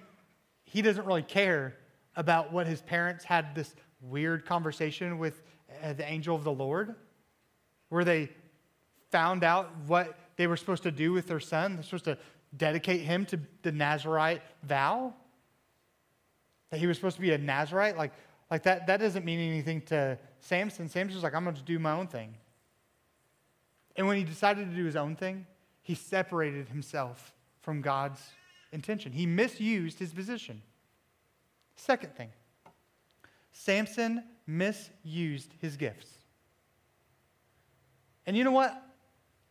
he 0.65 0.83
doesn't 0.83 1.07
really 1.07 1.23
care 1.23 1.77
about 2.17 2.53
what 2.53 2.67
his 2.67 2.81
parents 2.83 3.25
had 3.25 3.55
this 3.55 3.75
weird 4.01 4.47
conversation 4.47 5.19
with 5.19 5.43
uh, 5.83 5.93
the 5.93 6.05
angel 6.09 6.35
of 6.35 6.45
the 6.45 6.53
Lord, 6.53 6.95
where 7.89 8.05
they 8.05 8.31
found 9.11 9.45
out 9.45 9.71
what 9.87 10.19
they 10.37 10.47
were 10.47 10.57
supposed 10.57 10.83
to 10.85 10.91
do 10.91 11.13
with 11.13 11.27
their 11.27 11.41
son. 11.41 11.75
They're 11.75 11.83
supposed 11.83 12.05
to 12.05 12.19
dedicate 12.57 13.01
him 13.03 13.27
to 13.27 13.39
the 13.63 13.73
Nazarite 13.73 14.43
vow. 14.63 15.15
That 16.71 16.79
he 16.79 16.87
was 16.87 16.97
supposed 16.97 17.17
to 17.17 17.23
be 17.23 17.33
a 17.33 17.39
Nazarite. 17.39 17.97
Like, 17.97 18.13
like 18.51 18.63
that, 18.65 18.87
that 18.87 18.99
doesn't 18.99 19.25
mean 19.25 19.39
anything 19.39 19.83
to 19.83 20.19
Samson. 20.41 20.89
Samson's 20.89 21.23
like, 21.23 21.35
I'm 21.35 21.45
going 21.45 21.57
to 21.57 21.63
do 21.63 21.79
my 21.79 21.93
own 21.93 22.07
thing. 22.07 22.35
And 23.97 24.07
when 24.07 24.17
he 24.17 24.25
decided 24.25 24.71
to 24.71 24.77
do 24.77 24.85
his 24.85 24.97
own 24.97 25.15
thing, 25.15 25.47
he 25.85 25.95
separated 25.95 26.69
himself 26.69 27.33
from 27.61 27.83
God's 27.83 28.21
intention. 28.73 29.13
He 29.13 29.27
misused 29.27 29.99
his 29.99 30.13
position. 30.13 30.63
Second 31.77 32.17
thing, 32.17 32.31
Samson 33.53 34.25
misused 34.47 35.53
his 35.61 35.77
gifts. 35.77 36.09
And 38.27 38.37
you 38.37 38.45
know 38.45 38.51
what? 38.51 38.83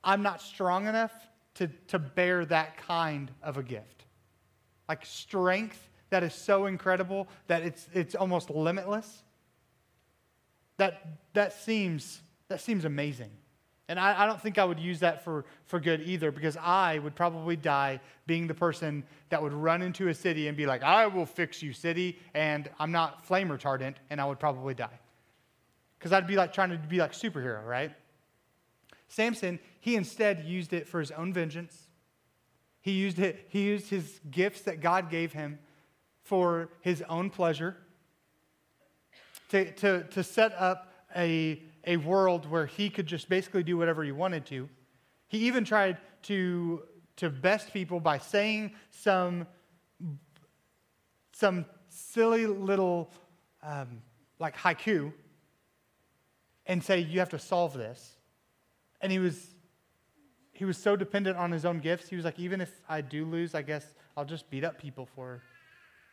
I'm 0.03 0.23
not 0.23 0.41
strong 0.41 0.87
enough 0.87 1.13
to, 1.55 1.67
to 1.87 1.99
bear 1.99 2.45
that 2.45 2.77
kind 2.77 3.31
of 3.43 3.57
a 3.57 3.63
gift. 3.63 4.05
Like 4.89 5.05
strength 5.05 5.89
that 6.09 6.23
is 6.23 6.33
so 6.33 6.65
incredible 6.65 7.27
that 7.47 7.61
it's, 7.61 7.87
it's 7.93 8.15
almost 8.15 8.49
limitless. 8.49 9.23
That, 10.77 11.19
that, 11.33 11.53
seems, 11.53 12.21
that 12.47 12.59
seems 12.59 12.85
amazing. 12.85 13.29
And 13.93 13.99
I, 13.99 14.23
I, 14.23 14.25
don't 14.25 14.41
think 14.41 14.57
I 14.57 14.65
would 14.65 14.79
use 14.79 15.01
that 15.01 15.23
for, 15.23 15.45
for 15.67 15.79
good 15.79 16.01
either 16.01 16.31
because 16.31 16.57
I 16.57 16.97
would 16.97 17.13
probably 17.13 17.55
die 17.55 18.01
being 18.25 18.47
the 18.47 18.53
person 18.55 19.03
that 19.29 19.39
would 19.39 19.53
run 19.53 19.83
into 19.83 20.07
a 20.07 20.15
city 20.15 20.47
and 20.47 20.57
be 20.57 20.65
like, 20.65 20.81
I 20.81 21.05
will 21.05 21.27
fix 21.27 21.61
you, 21.61 21.73
city, 21.73 22.17
and 22.33 22.71
I'm 22.79 22.91
not 22.91 23.23
flame 23.23 23.49
retardant, 23.49 23.97
and 24.09 24.19
I 24.19 24.25
would 24.25 24.39
probably 24.39 24.73
die. 24.73 24.99
Because 25.99 26.11
I'd 26.11 26.25
be 26.25 26.35
like 26.35 26.53
trying 26.53 26.71
to 26.71 26.77
be 26.79 26.97
like 26.97 27.11
superhero, 27.11 27.63
right? 27.63 27.91
Samson, 29.09 29.59
he 29.79 29.95
instead 29.95 30.43
used 30.43 30.73
it 30.73 30.87
for 30.87 30.99
his 30.99 31.11
own 31.11 31.31
vengeance. 31.31 31.77
He 32.81 32.93
used 32.93 33.19
it, 33.19 33.45
he 33.49 33.61
used 33.61 33.91
his 33.91 34.21
gifts 34.31 34.61
that 34.61 34.81
God 34.81 35.11
gave 35.11 35.33
him 35.33 35.59
for 36.23 36.69
his 36.81 37.03
own 37.07 37.29
pleasure, 37.29 37.77
to, 39.49 39.71
to, 39.73 40.03
to 40.05 40.23
set 40.23 40.51
up 40.53 40.91
a 41.15 41.61
a 41.85 41.97
world 41.97 42.49
where 42.49 42.65
he 42.65 42.89
could 42.89 43.07
just 43.07 43.29
basically 43.29 43.63
do 43.63 43.77
whatever 43.77 44.03
he 44.03 44.11
wanted 44.11 44.45
to. 44.47 44.69
He 45.27 45.39
even 45.39 45.65
tried 45.65 45.97
to, 46.23 46.83
to 47.17 47.29
best 47.29 47.73
people 47.73 47.99
by 47.99 48.17
saying 48.17 48.71
some, 48.91 49.47
some 51.33 51.65
silly 51.89 52.45
little 52.45 53.11
um, 53.61 54.01
like 54.39 54.55
haiku 54.55 55.11
and 56.65 56.83
say, 56.83 56.99
You 56.99 57.19
have 57.19 57.29
to 57.29 57.39
solve 57.39 57.73
this. 57.73 58.17
And 59.01 59.11
he 59.11 59.19
was, 59.19 59.47
he 60.53 60.65
was 60.65 60.77
so 60.77 60.95
dependent 60.95 61.37
on 61.37 61.51
his 61.51 61.65
own 61.65 61.79
gifts, 61.79 62.07
he 62.07 62.15
was 62.15 62.25
like, 62.25 62.39
Even 62.39 62.61
if 62.61 62.71
I 62.87 63.01
do 63.01 63.25
lose, 63.25 63.55
I 63.55 63.61
guess 63.61 63.85
I'll 64.15 64.25
just 64.25 64.49
beat 64.49 64.63
up 64.63 64.79
people 64.79 65.07
for 65.15 65.41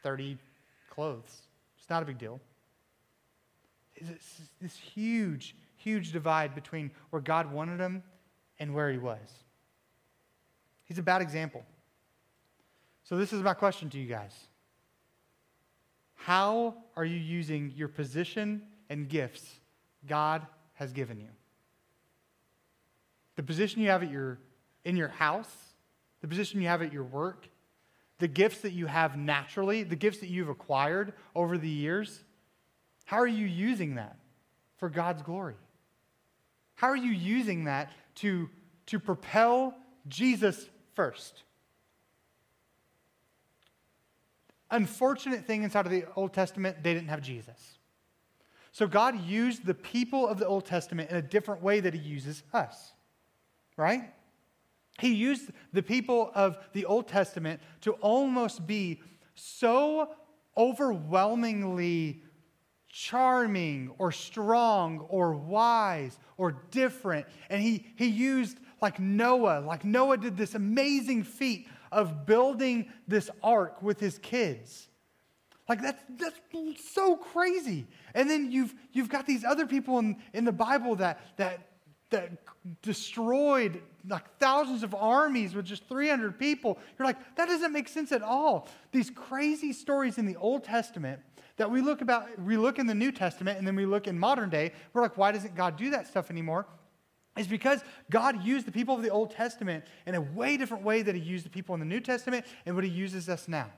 30 0.02 0.38
clothes. 0.88 1.42
It's 1.78 1.88
not 1.88 2.02
a 2.02 2.06
big 2.06 2.18
deal. 2.18 2.40
This 4.60 4.76
huge, 4.76 5.54
huge 5.76 6.12
divide 6.12 6.54
between 6.54 6.90
where 7.10 7.22
God 7.22 7.52
wanted 7.52 7.80
him 7.80 8.02
and 8.58 8.74
where 8.74 8.90
he 8.90 8.98
was. 8.98 9.18
He's 10.84 10.98
a 10.98 11.02
bad 11.02 11.22
example. 11.22 11.64
So, 13.04 13.16
this 13.16 13.32
is 13.32 13.42
my 13.42 13.54
question 13.54 13.90
to 13.90 13.98
you 13.98 14.06
guys 14.06 14.32
How 16.14 16.74
are 16.96 17.04
you 17.04 17.16
using 17.16 17.72
your 17.76 17.88
position 17.88 18.62
and 18.88 19.08
gifts 19.08 19.60
God 20.06 20.46
has 20.74 20.92
given 20.92 21.18
you? 21.18 21.28
The 23.36 23.42
position 23.42 23.82
you 23.82 23.88
have 23.88 24.02
at 24.02 24.10
your, 24.10 24.38
in 24.84 24.96
your 24.96 25.08
house, 25.08 25.50
the 26.20 26.28
position 26.28 26.60
you 26.60 26.68
have 26.68 26.82
at 26.82 26.92
your 26.92 27.04
work, 27.04 27.48
the 28.18 28.28
gifts 28.28 28.60
that 28.60 28.72
you 28.72 28.86
have 28.86 29.16
naturally, 29.16 29.82
the 29.82 29.96
gifts 29.96 30.18
that 30.18 30.28
you've 30.28 30.48
acquired 30.48 31.14
over 31.34 31.56
the 31.56 31.68
years, 31.68 32.22
how 33.10 33.16
are 33.16 33.26
you 33.26 33.44
using 33.44 33.96
that 33.96 34.14
for 34.76 34.88
God's 34.88 35.22
glory? 35.22 35.56
How 36.76 36.86
are 36.86 36.96
you 36.96 37.10
using 37.10 37.64
that 37.64 37.90
to, 38.16 38.48
to 38.86 39.00
propel 39.00 39.74
Jesus 40.06 40.70
first? 40.94 41.42
Unfortunate 44.70 45.44
thing 45.44 45.64
inside 45.64 45.86
of 45.86 45.90
the 45.90 46.04
Old 46.14 46.32
Testament, 46.32 46.84
they 46.84 46.94
didn't 46.94 47.08
have 47.08 47.20
Jesus. 47.20 47.78
So 48.70 48.86
God 48.86 49.20
used 49.26 49.66
the 49.66 49.74
people 49.74 50.28
of 50.28 50.38
the 50.38 50.46
Old 50.46 50.64
Testament 50.64 51.10
in 51.10 51.16
a 51.16 51.22
different 51.22 51.64
way 51.64 51.80
that 51.80 51.94
He 51.94 52.08
uses 52.08 52.44
us, 52.52 52.92
right? 53.76 54.02
He 55.00 55.14
used 55.14 55.50
the 55.72 55.82
people 55.82 56.30
of 56.32 56.58
the 56.74 56.84
Old 56.84 57.08
Testament 57.08 57.60
to 57.80 57.90
almost 57.94 58.68
be 58.68 59.00
so 59.34 60.10
overwhelmingly 60.56 62.22
charming 62.90 63.92
or 63.98 64.12
strong 64.12 65.00
or 65.08 65.34
wise 65.34 66.18
or 66.36 66.52
different. 66.70 67.26
And 67.48 67.62
he, 67.62 67.86
he 67.96 68.06
used 68.06 68.58
like 68.82 68.98
Noah, 68.98 69.60
like 69.60 69.84
Noah 69.84 70.16
did 70.16 70.36
this 70.36 70.54
amazing 70.54 71.24
feat 71.24 71.68
of 71.92 72.26
building 72.26 72.90
this 73.06 73.30
ark 73.42 73.82
with 73.82 74.00
his 74.00 74.18
kids. 74.18 74.88
Like 75.68 75.82
that's, 75.82 76.02
that's 76.18 76.40
so 76.92 77.16
crazy. 77.16 77.86
And 78.14 78.28
then 78.28 78.50
you've, 78.50 78.74
you've 78.92 79.08
got 79.08 79.26
these 79.26 79.44
other 79.44 79.66
people 79.66 79.98
in, 80.00 80.16
in 80.32 80.44
the 80.44 80.52
Bible 80.52 80.96
that, 80.96 81.20
that, 81.36 81.60
that 82.10 82.32
destroyed 82.82 83.80
like 84.08 84.24
thousands 84.38 84.82
of 84.82 84.94
armies 84.94 85.54
with 85.54 85.64
just 85.64 85.86
300 85.88 86.38
people. 86.38 86.78
You're 86.98 87.06
like, 87.06 87.36
that 87.36 87.46
doesn't 87.46 87.72
make 87.72 87.86
sense 87.86 88.10
at 88.10 88.22
all. 88.22 88.68
These 88.90 89.10
crazy 89.10 89.72
stories 89.72 90.18
in 90.18 90.26
the 90.26 90.36
Old 90.36 90.64
Testament 90.64 91.20
that 91.60 91.70
we 91.70 91.82
look 91.82 92.00
about, 92.00 92.26
we 92.40 92.56
look 92.56 92.78
in 92.78 92.86
the 92.86 92.94
New 92.94 93.12
Testament 93.12 93.58
and 93.58 93.66
then 93.66 93.76
we 93.76 93.84
look 93.84 94.06
in 94.06 94.18
modern 94.18 94.48
day, 94.48 94.72
we're 94.94 95.02
like, 95.02 95.18
why 95.18 95.30
doesn't 95.30 95.54
God 95.54 95.76
do 95.76 95.90
that 95.90 96.06
stuff 96.06 96.30
anymore? 96.30 96.66
Is 97.36 97.46
because 97.46 97.84
God 98.08 98.42
used 98.42 98.66
the 98.66 98.72
people 98.72 98.94
of 98.94 99.02
the 99.02 99.10
Old 99.10 99.30
Testament 99.30 99.84
in 100.06 100.14
a 100.14 100.22
way 100.22 100.56
different 100.56 100.84
way 100.84 101.02
that 101.02 101.14
He 101.14 101.20
used 101.20 101.44
the 101.44 101.50
people 101.50 101.74
in 101.74 101.78
the 101.78 101.84
New 101.84 102.00
Testament 102.00 102.46
and 102.64 102.74
what 102.74 102.82
He 102.82 102.88
uses 102.88 103.28
us 103.28 103.46
now. 103.46 103.70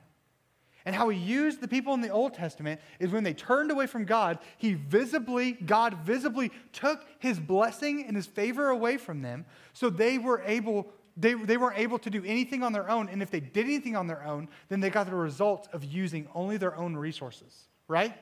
And 0.85 0.95
how 0.95 1.09
He 1.09 1.19
used 1.19 1.61
the 1.61 1.67
people 1.67 1.93
in 1.93 2.01
the 2.03 2.11
Old 2.11 2.35
Testament 2.35 2.81
is 3.01 3.11
when 3.11 3.25
they 3.25 3.35
turned 3.35 3.73
away 3.73 3.89
from 3.89 4.05
God, 4.05 4.39
He 4.59 4.75
visibly, 4.75 5.51
God 5.51 5.95
visibly 6.05 6.53
took 6.73 7.05
His 7.19 7.41
blessing 7.41 8.05
and 8.07 8.15
His 8.15 8.27
favor 8.27 8.69
away 8.69 8.97
from 8.97 9.23
them 9.23 9.45
so 9.73 9.91
they 9.91 10.19
were 10.19 10.41
able 10.47 10.93
they, 11.17 11.35
they 11.35 11.59
weren't 11.59 11.79
able 11.79 11.99
to 11.99 12.09
do 12.09 12.25
anything 12.25 12.63
on 12.63 12.73
their 12.73 12.89
own. 12.89 13.09
And 13.09 13.21
if 13.23 13.31
they 13.31 13.41
did 13.41 13.67
anything 13.67 13.97
on 13.97 14.07
their 14.07 14.25
own, 14.25 14.49
then 14.71 14.81
they 14.81 14.89
got 14.89 15.05
the 15.05 15.15
result 15.15 15.69
of 15.73 15.85
using 15.85 16.27
only 16.33 16.57
their 16.57 16.75
own 16.75 16.97
resources 16.97 17.69
right? 17.89 18.17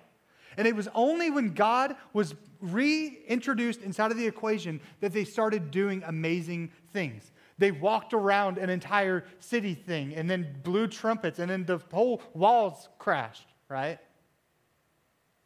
And 0.56 0.66
it 0.66 0.74
was 0.74 0.88
only 0.94 1.30
when 1.30 1.54
God 1.54 1.96
was 2.12 2.34
reintroduced 2.60 3.82
inside 3.82 4.10
of 4.10 4.16
the 4.16 4.26
equation 4.26 4.80
that 5.00 5.12
they 5.12 5.24
started 5.24 5.70
doing 5.70 6.02
amazing 6.06 6.70
things. 6.92 7.30
They 7.58 7.70
walked 7.70 8.14
around 8.14 8.58
an 8.58 8.70
entire 8.70 9.24
city 9.38 9.74
thing 9.74 10.14
and 10.14 10.28
then 10.28 10.56
blew 10.62 10.86
trumpets 10.86 11.38
and 11.38 11.50
then 11.50 11.64
the 11.64 11.78
whole 11.92 12.22
walls 12.34 12.88
crashed, 12.98 13.46
right? 13.68 13.98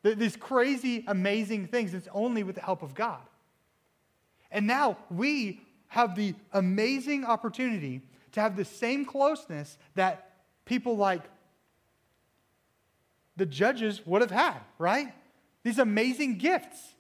These 0.02 0.36
crazy, 0.36 1.04
amazing 1.06 1.68
things. 1.68 1.94
It's 1.94 2.08
only 2.12 2.42
with 2.42 2.56
the 2.56 2.60
help 2.60 2.82
of 2.82 2.94
God. 2.94 3.22
And 4.50 4.66
now 4.66 4.98
we 5.10 5.60
have 5.88 6.14
the 6.14 6.34
amazing 6.52 7.24
opportunity 7.24 8.02
to 8.32 8.40
have 8.40 8.56
the 8.56 8.64
same 8.64 9.04
closeness 9.04 9.78
that 9.94 10.32
people 10.64 10.96
like 10.96 11.22
the 13.36 13.46
judges 13.46 14.04
would 14.06 14.22
have 14.22 14.30
had, 14.30 14.58
right? 14.78 15.12
These 15.62 15.78
amazing 15.78 16.38
gifts 16.38 16.94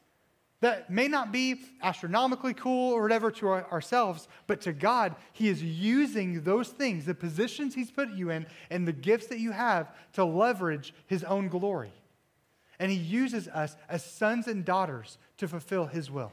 that 0.60 0.88
may 0.88 1.08
not 1.08 1.30
be 1.30 1.60
astronomically 1.82 2.54
cool 2.54 2.92
or 2.92 3.02
whatever 3.02 3.30
to 3.30 3.48
our, 3.48 3.70
ourselves, 3.70 4.28
but 4.46 4.62
to 4.62 4.72
God, 4.72 5.14
He 5.34 5.48
is 5.48 5.62
using 5.62 6.42
those 6.42 6.68
things, 6.68 7.04
the 7.04 7.14
positions 7.14 7.74
He's 7.74 7.90
put 7.90 8.10
you 8.12 8.30
in, 8.30 8.46
and 8.70 8.88
the 8.88 8.92
gifts 8.92 9.26
that 9.26 9.40
you 9.40 9.52
have 9.52 9.94
to 10.14 10.24
leverage 10.24 10.94
His 11.06 11.22
own 11.24 11.48
glory. 11.48 11.92
And 12.78 12.90
He 12.90 12.96
uses 12.96 13.46
us 13.48 13.76
as 13.90 14.04
sons 14.04 14.48
and 14.48 14.64
daughters 14.64 15.18
to 15.36 15.48
fulfill 15.48 15.84
His 15.84 16.10
will. 16.10 16.32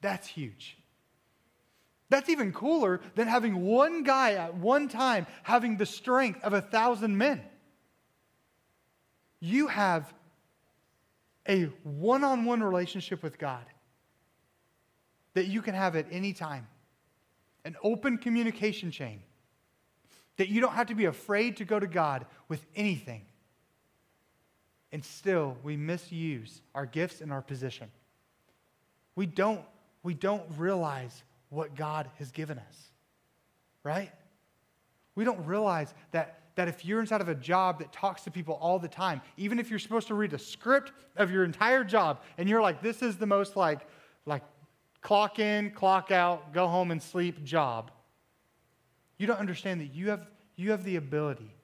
That's 0.00 0.26
huge. 0.26 0.76
That's 2.08 2.28
even 2.28 2.52
cooler 2.52 3.00
than 3.14 3.28
having 3.28 3.64
one 3.64 4.02
guy 4.02 4.32
at 4.32 4.56
one 4.56 4.88
time 4.88 5.26
having 5.44 5.76
the 5.76 5.86
strength 5.86 6.42
of 6.42 6.52
a 6.52 6.60
thousand 6.60 7.16
men. 7.16 7.40
You 9.44 9.66
have 9.66 10.14
a 11.48 11.64
one 11.82 12.22
on 12.22 12.44
one 12.44 12.62
relationship 12.62 13.24
with 13.24 13.38
God 13.38 13.64
that 15.34 15.46
you 15.46 15.60
can 15.62 15.74
have 15.74 15.96
at 15.96 16.06
any 16.12 16.32
time, 16.32 16.68
an 17.64 17.74
open 17.82 18.18
communication 18.18 18.92
chain, 18.92 19.20
that 20.36 20.48
you 20.48 20.60
don't 20.60 20.74
have 20.74 20.86
to 20.86 20.94
be 20.94 21.06
afraid 21.06 21.56
to 21.56 21.64
go 21.64 21.80
to 21.80 21.88
God 21.88 22.24
with 22.46 22.64
anything. 22.76 23.22
And 24.92 25.04
still, 25.04 25.56
we 25.64 25.76
misuse 25.76 26.60
our 26.72 26.86
gifts 26.86 27.20
and 27.20 27.32
our 27.32 27.42
position. 27.42 27.90
We 29.16 29.26
don't, 29.26 29.62
we 30.04 30.14
don't 30.14 30.44
realize 30.56 31.24
what 31.48 31.74
God 31.74 32.08
has 32.20 32.30
given 32.30 32.60
us, 32.60 32.90
right? 33.82 34.12
We 35.16 35.24
don't 35.24 35.44
realize 35.46 35.92
that, 36.12 36.41
that 36.54 36.68
if 36.68 36.84
you're 36.84 37.00
inside 37.00 37.20
of 37.20 37.28
a 37.28 37.34
job 37.34 37.78
that 37.78 37.92
talks 37.92 38.22
to 38.22 38.30
people 38.30 38.54
all 38.60 38.78
the 38.78 38.88
time, 38.88 39.20
even 39.36 39.58
if 39.58 39.70
you're 39.70 39.78
supposed 39.78 40.06
to 40.08 40.14
read 40.14 40.32
a 40.32 40.38
script 40.38 40.92
of 41.16 41.30
your 41.30 41.44
entire 41.44 41.84
job, 41.84 42.20
and 42.38 42.48
you're 42.48 42.62
like, 42.62 42.82
this 42.82 43.02
is 43.02 43.16
the 43.16 43.26
most 43.26 43.56
like, 43.56 43.80
like 44.26 44.42
clock 45.00 45.38
in, 45.38 45.70
clock 45.70 46.10
out, 46.10 46.52
go 46.52 46.68
home 46.68 46.90
and 46.90 47.02
sleep 47.02 47.42
job, 47.42 47.90
you 49.18 49.26
don't 49.26 49.38
understand 49.38 49.80
that 49.80 49.94
you 49.94 50.10
have, 50.10 50.26
you 50.56 50.70
have 50.70 50.84
the 50.84 50.96
ability 50.96 51.54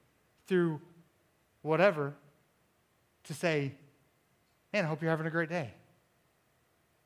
through 0.47 0.81
whatever 1.61 2.13
to 3.25 3.33
say, 3.33 3.73
man, 4.73 4.85
I 4.85 4.87
hope 4.87 5.01
you're 5.01 5.11
having 5.11 5.27
a 5.27 5.31
great 5.31 5.49
day. 5.49 5.73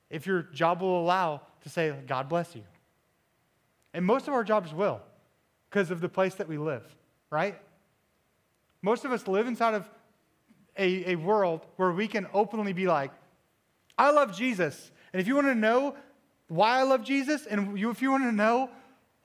If 0.09 0.27
your 0.27 0.43
job 0.43 0.81
will 0.81 1.01
allow 1.01 1.41
to 1.63 1.69
say, 1.69 1.93
God 2.07 2.29
bless 2.29 2.55
you. 2.55 2.63
And 3.93 4.05
most 4.05 4.27
of 4.27 4.33
our 4.33 4.43
jobs 4.43 4.73
will 4.73 5.01
because 5.69 5.91
of 5.91 6.01
the 6.01 6.09
place 6.09 6.35
that 6.35 6.47
we 6.47 6.57
live, 6.57 6.83
right? 7.29 7.59
Most 8.83 9.05
of 9.05 9.11
us 9.11 9.27
live 9.27 9.47
inside 9.47 9.73
of 9.73 9.89
a, 10.77 11.13
a 11.13 11.15
world 11.15 11.65
where 11.77 11.91
we 11.91 12.07
can 12.07 12.27
openly 12.33 12.73
be 12.73 12.85
like, 12.85 13.11
I 13.97 14.11
love 14.11 14.35
Jesus. 14.35 14.91
And 15.13 15.21
if 15.21 15.27
you 15.27 15.35
want 15.35 15.47
to 15.47 15.55
know 15.55 15.95
why 16.49 16.79
I 16.79 16.83
love 16.83 17.03
Jesus, 17.03 17.45
and 17.45 17.79
you, 17.79 17.89
if 17.89 18.01
you 18.01 18.11
want 18.11 18.23
to 18.23 18.31
know 18.31 18.69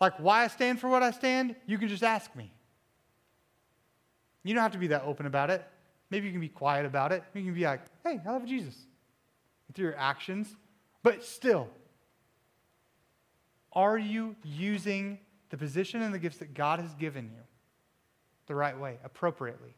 like 0.00 0.14
why 0.18 0.44
I 0.44 0.46
stand 0.46 0.80
for 0.80 0.88
what 0.88 1.02
I 1.02 1.10
stand, 1.10 1.56
you 1.66 1.76
can 1.76 1.88
just 1.88 2.04
ask 2.04 2.34
me. 2.36 2.52
You 4.44 4.54
don't 4.54 4.62
have 4.62 4.72
to 4.72 4.78
be 4.78 4.86
that 4.88 5.02
open 5.02 5.26
about 5.26 5.50
it. 5.50 5.66
Maybe 6.10 6.26
you 6.26 6.32
can 6.32 6.40
be 6.40 6.48
quiet 6.48 6.86
about 6.86 7.10
it. 7.12 7.24
You 7.34 7.42
can 7.42 7.54
be 7.54 7.64
like, 7.64 7.80
hey, 8.04 8.20
I 8.24 8.30
love 8.30 8.46
Jesus. 8.46 8.74
Through 9.74 9.86
your 9.86 9.98
actions. 9.98 10.54
But 11.02 11.24
still, 11.24 11.68
are 13.72 13.98
you 13.98 14.36
using 14.44 15.18
the 15.50 15.56
position 15.56 16.00
and 16.02 16.14
the 16.14 16.18
gifts 16.18 16.38
that 16.38 16.54
God 16.54 16.78
has 16.78 16.94
given 16.94 17.24
you 17.24 17.42
the 18.48 18.54
right 18.54 18.78
way, 18.78 18.98
appropriately? 19.04 19.74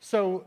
So, 0.00 0.44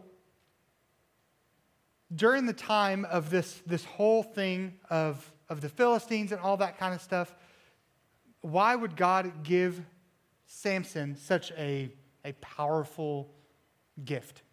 during 2.16 2.46
the 2.46 2.54
time 2.54 3.06
of 3.06 3.30
this, 3.30 3.62
this 3.66 3.84
whole 3.84 4.24
thing 4.24 4.76
of, 4.90 5.30
of 5.50 5.62
the 5.62 5.68
Philistines 5.68 6.32
and 6.32 6.40
all 6.40 6.58
that 6.58 6.78
kind 6.78 6.94
of 6.94 7.02
stuff, 7.02 7.36
why 8.42 8.76
would 8.76 8.96
God 8.96 9.44
give 9.44 9.84
Samson 10.46 11.18
such 11.18 11.52
a, 11.58 11.92
a 12.24 12.32
powerful 12.34 13.34
gift? 14.06 14.44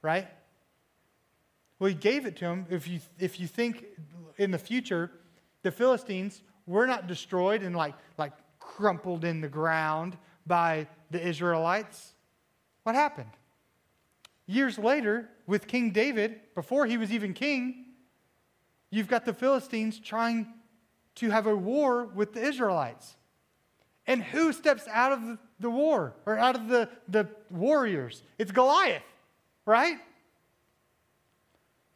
Right? 0.00 0.28
Well, 1.78 1.88
he 1.88 1.94
gave 1.94 2.24
it 2.24 2.36
to 2.36 2.46
him. 2.46 2.66
If 2.70 2.88
you, 2.88 3.00
if 3.18 3.40
you 3.40 3.46
think 3.46 3.84
in 4.38 4.50
the 4.50 4.58
future, 4.58 5.10
the 5.62 5.70
Philistines 5.70 6.40
were 6.66 6.86
not 6.86 7.06
destroyed 7.06 7.62
and 7.62 7.74
like, 7.74 7.94
like 8.16 8.32
crumpled 8.76 9.24
in 9.24 9.40
the 9.40 9.48
ground 9.48 10.16
by 10.46 10.86
the 11.10 11.20
Israelites. 11.20 12.14
What 12.82 12.94
happened? 12.94 13.30
Years 14.46 14.78
later, 14.78 15.28
with 15.46 15.66
King 15.66 15.90
David, 15.90 16.40
before 16.54 16.86
he 16.86 16.96
was 16.96 17.12
even 17.12 17.34
king, 17.34 17.86
you've 18.90 19.08
got 19.08 19.24
the 19.24 19.34
Philistines 19.34 19.98
trying 19.98 20.46
to 21.16 21.30
have 21.30 21.46
a 21.46 21.54
war 21.54 22.06
with 22.06 22.32
the 22.32 22.42
Israelites. 22.42 23.16
And 24.06 24.22
who 24.22 24.52
steps 24.52 24.88
out 24.88 25.12
of 25.12 25.38
the 25.60 25.70
war 25.70 26.14
or 26.26 26.38
out 26.38 26.56
of 26.56 26.68
the, 26.68 26.88
the 27.08 27.28
warriors? 27.50 28.22
It's 28.38 28.50
Goliath, 28.50 29.02
right? 29.66 29.98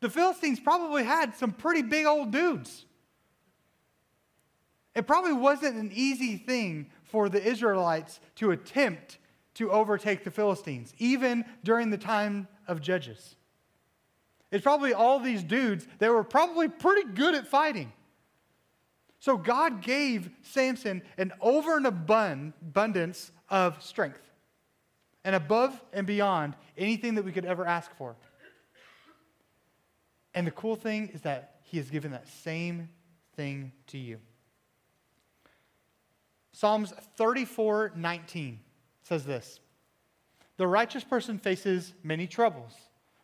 the 0.04 0.10
Philistines 0.10 0.60
probably 0.60 1.02
had 1.02 1.34
some 1.34 1.50
pretty 1.50 1.80
big 1.80 2.04
old 2.04 2.30
dudes. 2.30 2.84
It 4.94 5.06
probably 5.06 5.32
wasn't 5.32 5.76
an 5.76 5.90
easy 5.92 6.36
thing 6.36 6.90
for 7.04 7.28
the 7.28 7.42
Israelites 7.42 8.20
to 8.36 8.52
attempt 8.52 9.18
to 9.54 9.70
overtake 9.70 10.24
the 10.24 10.30
Philistines, 10.30 10.94
even 10.98 11.44
during 11.62 11.90
the 11.90 11.98
time 11.98 12.48
of 12.66 12.80
Judges. 12.80 13.36
It's 14.50 14.62
probably 14.62 14.92
all 14.92 15.18
these 15.18 15.42
dudes 15.42 15.86
that 15.98 16.10
were 16.10 16.24
probably 16.24 16.68
pretty 16.68 17.12
good 17.12 17.34
at 17.34 17.46
fighting. 17.46 17.92
So 19.18 19.36
God 19.36 19.80
gave 19.80 20.30
Samson 20.42 21.02
an 21.18 21.32
over 21.40 21.76
and 21.76 21.86
abundance 21.86 23.32
of 23.48 23.82
strength 23.82 24.20
and 25.24 25.34
above 25.34 25.82
and 25.92 26.06
beyond 26.06 26.54
anything 26.76 27.14
that 27.14 27.24
we 27.24 27.32
could 27.32 27.46
ever 27.46 27.66
ask 27.66 27.94
for. 27.96 28.16
And 30.34 30.46
the 30.46 30.50
cool 30.50 30.76
thing 30.76 31.08
is 31.08 31.22
that 31.22 31.60
he 31.62 31.78
has 31.78 31.90
given 31.90 32.10
that 32.10 32.28
same 32.28 32.90
thing 33.36 33.72
to 33.88 33.98
you. 33.98 34.18
Psalms 36.54 36.92
34 37.16 37.94
19 37.96 38.60
says 39.02 39.24
this 39.24 39.58
The 40.56 40.68
righteous 40.68 41.02
person 41.02 41.36
faces 41.36 41.94
many 42.04 42.28
troubles, 42.28 42.72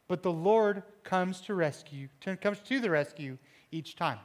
but 0.08 0.24
the 0.24 0.32
Lord 0.32 0.82
comes 1.04 1.40
to 1.42 1.54
rescue, 1.54 2.08
comes 2.40 2.58
to 2.58 2.80
the 2.80 2.90
rescue 2.90 3.38
each 3.70 3.94
time. 3.94 4.18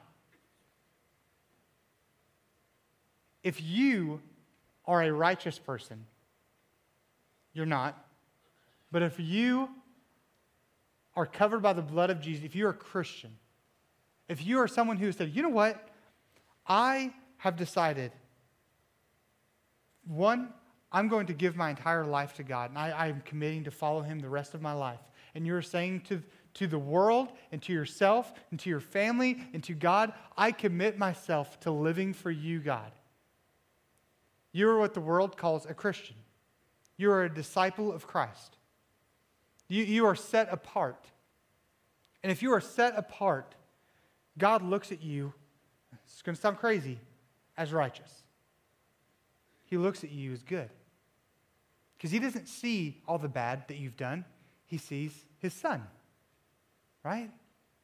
If 3.44 3.62
you 3.62 4.22
are 4.86 5.04
a 5.04 5.14
righteous 5.14 5.60
person, 5.60 6.08
you're 7.54 7.68
not. 7.68 7.96
But 8.92 9.04
if 9.04 9.20
you 9.20 9.70
are 11.16 11.28
covered 11.28 11.62
by 11.62 11.74
the 11.74 11.84
blood 11.84 12.10
of 12.10 12.20
Jesus, 12.20 12.44
if 12.44 12.56
you're 12.56 12.72
a 12.72 12.74
Christian, 12.74 13.38
if 14.28 14.44
you 14.44 14.58
are 14.58 14.68
someone 14.68 14.98
who 14.98 15.12
said, 15.12 15.30
you 15.32 15.44
know 15.44 15.50
what, 15.50 15.90
I 16.68 17.14
have 17.38 17.56
decided, 17.56 18.12
one, 20.08 20.50
I'm 20.92 21.08
going 21.08 21.28
to 21.28 21.34
give 21.34 21.56
my 21.56 21.70
entire 21.70 22.06
life 22.06 22.34
to 22.36 22.44
God, 22.44 22.70
and 22.70 22.80
I, 22.80 23.08
am 23.08 23.22
committing 23.26 23.64
to 23.66 23.72
follow 23.72 24.02
Him 24.02 24.20
the 24.20 24.30
rest 24.30 24.54
of 24.54 24.62
my 24.62 24.74
life. 24.74 25.00
And 25.34 25.46
you're 25.46 25.62
saying 25.62 26.02
to, 26.02 26.24
to 26.56 26.68
the 26.68 26.80
world 26.80 27.34
and 27.52 27.62
to 27.64 27.74
yourself 27.74 28.32
and 28.50 28.60
to 28.62 28.70
your 28.70 28.80
family 28.80 29.44
and 29.54 29.64
to 29.66 29.74
God, 29.74 30.14
I 30.38 30.52
commit 30.52 30.98
myself 30.98 31.60
to 31.62 31.72
living 31.72 32.14
for 32.14 32.32
you, 32.32 32.60
God. 32.60 32.92
You 34.54 34.70
are 34.70 34.80
what 34.80 34.94
the 34.94 35.02
world 35.02 35.36
calls 35.36 35.66
a 35.66 35.74
Christian. 35.74 36.16
You 36.96 37.12
are 37.12 37.26
a 37.26 37.34
disciple 37.34 37.92
of 37.92 38.08
Christ. 38.08 38.56
You, 39.68 39.84
you 39.84 40.06
are 40.06 40.16
set 40.16 40.48
apart. 40.52 41.08
And 42.24 42.32
if 42.32 42.42
you 42.42 42.54
are 42.54 42.62
set 42.62 42.98
apart, 42.98 43.54
God 44.38 44.62
looks 44.62 44.92
at 44.92 45.04
you, 45.04 45.34
it's 46.06 46.22
going 46.22 46.36
to 46.36 46.42
sound 46.42 46.58
crazy, 46.58 47.00
as 47.58 47.74
righteous. 47.74 48.25
He 49.76 49.80
looks 49.80 50.06
at 50.06 50.12
you 50.14 50.32
as 50.32 50.42
good. 50.42 50.70
Because 51.98 52.10
he 52.10 52.18
doesn't 52.18 52.48
see 52.48 53.02
all 53.06 53.18
the 53.18 53.28
bad 53.28 53.68
that 53.68 53.76
you've 53.76 53.98
done, 53.98 54.24
he 54.68 54.78
sees 54.78 55.12
his 55.40 55.52
son, 55.52 55.84
right? 57.04 57.30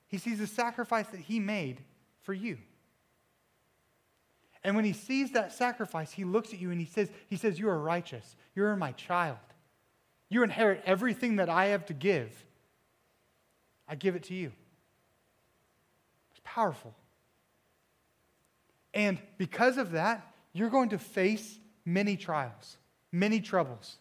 He 0.08 0.18
sees 0.18 0.40
the 0.40 0.48
sacrifice 0.48 1.08
that 1.08 1.20
he 1.20 1.42
made 1.42 1.84
for 2.22 2.34
you. 2.34 2.60
And 4.64 4.74
when 4.74 4.86
he 4.86 4.94
sees 4.94 5.32
that 5.32 5.52
sacrifice, 5.52 6.14
he 6.14 6.24
looks 6.24 6.54
at 6.54 6.62
you 6.62 6.72
and 6.72 6.80
he 6.80 6.86
says, 6.86 7.12
he 7.28 7.36
says, 7.36 7.60
You 7.60 7.68
are 7.68 7.78
righteous. 7.78 8.38
You're 8.56 8.78
my 8.78 8.94
child. 8.94 9.38
You 10.30 10.44
inherit 10.44 10.84
everything 10.86 11.36
that 11.36 11.50
I 11.50 11.66
have 11.66 11.88
to 11.88 11.94
give. 11.94 12.32
I 13.86 13.96
give 13.96 14.16
it 14.16 14.24
to 14.24 14.34
you. 14.34 14.54
It's 16.32 16.40
powerful. 16.46 16.96
And 18.94 19.20
because 19.38 19.78
of 19.78 19.92
that, 19.92 20.34
you're 20.54 20.70
going 20.70 20.90
to 20.90 20.98
face 20.98 21.58
many 21.86 22.18
trials, 22.18 22.78
many 23.12 23.40
troubles. 23.40 23.98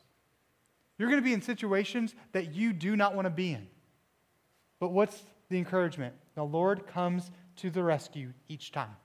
You're 0.98 1.08
going 1.08 1.20
to 1.20 1.24
be 1.24 1.32
in 1.32 1.42
situations 1.42 2.14
that 2.32 2.54
you 2.54 2.72
do 2.72 2.96
not 2.96 3.14
want 3.14 3.26
to 3.26 3.30
be 3.30 3.52
in. 3.52 3.66
But 4.78 4.92
what's 4.92 5.22
the 5.48 5.58
encouragement? 5.58 6.14
The 6.34 6.44
Lord 6.44 6.86
comes 6.86 7.30
to 7.56 7.70
the 7.70 7.82
rescue 7.82 8.32
each 8.48 8.72
time. 8.72 8.96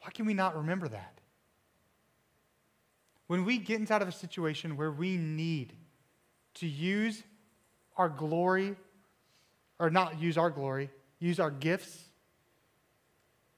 Why 0.00 0.10
can 0.10 0.26
we 0.26 0.34
not 0.34 0.56
remember 0.56 0.88
that? 0.88 1.20
When 3.26 3.44
we 3.44 3.58
get 3.58 3.80
inside 3.80 4.02
of 4.02 4.08
a 4.08 4.12
situation 4.12 4.76
where 4.76 4.90
we 4.90 5.16
need 5.16 5.72
to 6.54 6.66
use 6.66 7.22
our 7.96 8.08
glory, 8.08 8.76
or 9.78 9.90
not 9.90 10.20
use 10.20 10.36
our 10.36 10.50
glory, 10.50 10.90
use 11.18 11.40
our 11.40 11.50
gifts 11.50 12.04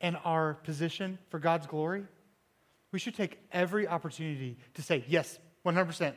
and 0.00 0.16
our 0.24 0.54
position 0.54 1.18
for 1.28 1.38
God's 1.38 1.66
glory, 1.66 2.04
we 2.94 3.00
should 3.00 3.16
take 3.16 3.40
every 3.50 3.88
opportunity 3.88 4.56
to 4.74 4.80
say, 4.80 5.04
yes, 5.08 5.40
100%. 5.66 6.14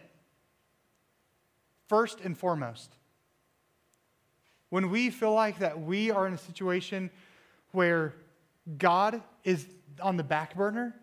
First 1.89 2.19
and 2.21 2.37
foremost. 2.37 2.93
When 4.69 4.91
we 4.91 5.09
feel 5.09 5.33
like 5.33 5.57
that 5.57 5.81
we 5.81 6.11
are 6.11 6.27
in 6.27 6.35
a 6.35 6.37
situation 6.37 7.09
where 7.71 8.13
God 8.77 9.23
is 9.43 9.65
on 10.03 10.17
the 10.17 10.23
back 10.23 10.55
burner, 10.55 10.93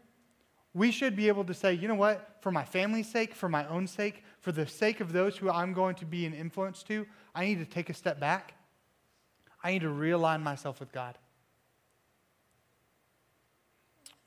we 0.75 0.93
should 0.93 1.16
be 1.16 1.27
able 1.27 1.43
to 1.43 1.55
say, 1.55 1.75
you 1.75 1.89
know 1.89 1.97
what, 1.97 2.37
for 2.41 2.53
my 2.53 2.64
family's 2.64 3.11
sake, 3.11 3.35
for 3.35 3.49
my 3.49 3.66
own 3.66 3.89
sake, 3.89 4.22
for 4.43 4.53
the 4.53 4.68
sake 4.68 5.01
of 5.01 5.12
those 5.12 5.37
who 5.37 5.51
I'm 5.51 5.72
going 5.72 5.97
to 5.97 6.07
be 6.07 6.25
an 6.25 6.35
influence 6.35 6.85
to, 6.85 7.05
I 7.35 7.47
need 7.47 7.59
to 7.59 7.66
take 7.66 7.91
a 7.91 7.95
step 7.95 8.20
back. 8.20 8.55
I 9.64 9.72
need 9.72 9.81
to 9.83 9.89
realign 9.89 10.41
myself 10.41 10.79
with 10.79 10.93
God. 10.93 11.18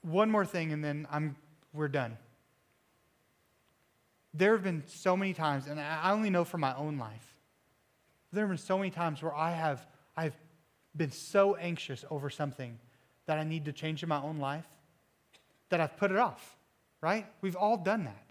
One 0.02 0.30
more 0.30 0.45
thing, 0.45 0.72
and 0.72 0.84
then 0.84 1.08
I'm, 1.12 1.36
we're 1.74 1.88
done. 1.88 2.18
There 4.34 4.54
have 4.54 4.64
been 4.64 4.84
so 4.88 5.18
many 5.18 5.34
times, 5.34 5.68
and 5.68 5.80
I 5.80 6.12
only 6.12 6.30
know 6.30 6.43
from 6.43 6.62
my 6.62 6.76
own 6.76 6.98
life, 6.98 7.36
there 8.32 8.43
have 8.43 8.50
been 8.50 8.58
so 8.58 8.78
many 8.78 8.91
times 8.91 9.24
where 9.24 9.34
I 9.34 9.52
have 9.52 9.86
I've 10.16 10.36
been 10.95 11.12
so 11.12 11.56
anxious 11.56 12.04
over 12.10 12.30
something 12.30 12.78
that 13.28 13.38
I 13.38 13.43
need 13.43 13.66
to 13.66 13.72
change 13.72 14.04
in 14.04 14.10
my 14.10 14.22
own 14.22 14.39
life 14.39 14.66
that 15.70 15.80
I've 15.80 15.95
put 15.98 16.12
it 16.12 16.18
off, 16.18 16.58
right? 17.02 17.26
We've 17.41 17.56
all 17.56 17.78
done 17.78 18.06
that. 18.06 18.24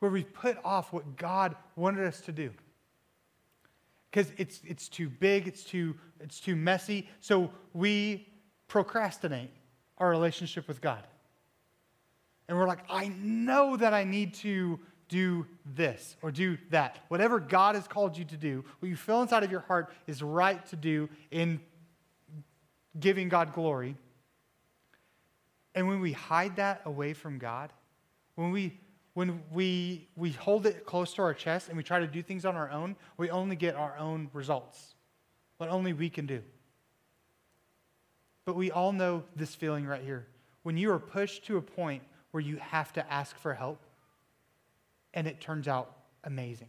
Where 0.00 0.10
we've 0.10 0.32
put 0.32 0.58
off 0.64 0.92
what 0.92 1.16
God 1.16 1.56
wanted 1.76 2.06
us 2.06 2.20
to 2.22 2.32
do. 2.32 2.50
Because 4.10 4.32
it's, 4.38 4.60
it's 4.64 4.88
too 4.88 5.08
big, 5.08 5.46
it's 5.46 5.62
too, 5.62 5.94
it's 6.20 6.40
too 6.40 6.56
messy. 6.56 7.08
So 7.20 7.50
we 7.72 8.28
procrastinate 8.66 9.50
our 10.00 10.08
relationship 10.10 10.66
with 10.66 10.80
God. 10.80 11.06
And 12.48 12.58
we're 12.58 12.66
like, 12.66 12.80
I 12.90 13.08
know 13.08 13.76
that 13.76 13.94
I 13.94 14.02
need 14.02 14.34
to 14.34 14.80
do 15.08 15.46
this 15.76 16.16
or 16.22 16.32
do 16.32 16.56
that. 16.70 16.96
Whatever 17.08 17.38
God 17.38 17.74
has 17.74 17.86
called 17.86 18.16
you 18.16 18.24
to 18.24 18.36
do, 18.36 18.64
what 18.78 18.88
you 18.88 18.96
feel 18.96 19.22
inside 19.22 19.44
of 19.44 19.50
your 19.50 19.60
heart 19.60 19.92
is 20.06 20.22
right 20.22 20.64
to 20.66 20.76
do 20.76 21.08
in 21.30 21.60
giving 22.98 23.28
God 23.28 23.52
glory. 23.52 23.96
And 25.74 25.86
when 25.86 26.00
we 26.00 26.12
hide 26.12 26.56
that 26.56 26.82
away 26.84 27.12
from 27.12 27.38
God, 27.38 27.72
when 28.34 28.50
we 28.50 28.78
when 29.14 29.42
we 29.52 30.08
we 30.16 30.30
hold 30.30 30.66
it 30.66 30.86
close 30.86 31.12
to 31.14 31.22
our 31.22 31.34
chest 31.34 31.68
and 31.68 31.76
we 31.76 31.82
try 31.82 32.00
to 32.00 32.06
do 32.06 32.22
things 32.22 32.44
on 32.44 32.56
our 32.56 32.70
own, 32.70 32.96
we 33.16 33.30
only 33.30 33.56
get 33.56 33.74
our 33.74 33.96
own 33.98 34.30
results. 34.32 34.94
What 35.58 35.68
only 35.68 35.92
we 35.92 36.08
can 36.08 36.26
do. 36.26 36.42
But 38.50 38.56
we 38.56 38.72
all 38.72 38.90
know 38.90 39.22
this 39.36 39.54
feeling 39.54 39.86
right 39.86 40.02
here. 40.02 40.26
When 40.64 40.76
you 40.76 40.90
are 40.90 40.98
pushed 40.98 41.46
to 41.46 41.56
a 41.56 41.62
point 41.62 42.02
where 42.32 42.40
you 42.40 42.56
have 42.56 42.92
to 42.94 43.12
ask 43.12 43.38
for 43.38 43.54
help 43.54 43.78
and 45.14 45.28
it 45.28 45.40
turns 45.40 45.68
out 45.68 45.94
amazing. 46.24 46.66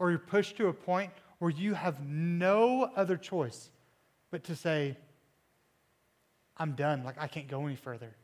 Or 0.00 0.10
you're 0.10 0.18
pushed 0.18 0.56
to 0.56 0.66
a 0.66 0.72
point 0.72 1.12
where 1.38 1.52
you 1.52 1.74
have 1.74 2.04
no 2.04 2.90
other 2.96 3.16
choice 3.16 3.70
but 4.32 4.42
to 4.42 4.56
say, 4.56 4.96
I'm 6.56 6.72
done. 6.72 7.04
Like, 7.04 7.14
I 7.16 7.28
can't 7.28 7.46
go 7.46 7.64
any 7.64 7.76
further. 7.76 8.16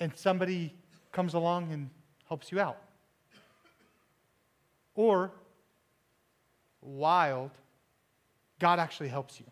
And 0.00 0.14
somebody 0.14 0.74
comes 1.12 1.32
along 1.32 1.72
and 1.72 1.88
helps 2.28 2.52
you 2.52 2.60
out. 2.60 2.76
Or, 4.94 5.30
wild, 6.82 7.52
God 8.58 8.78
actually 8.78 9.08
helps 9.08 9.40
you. 9.40 9.46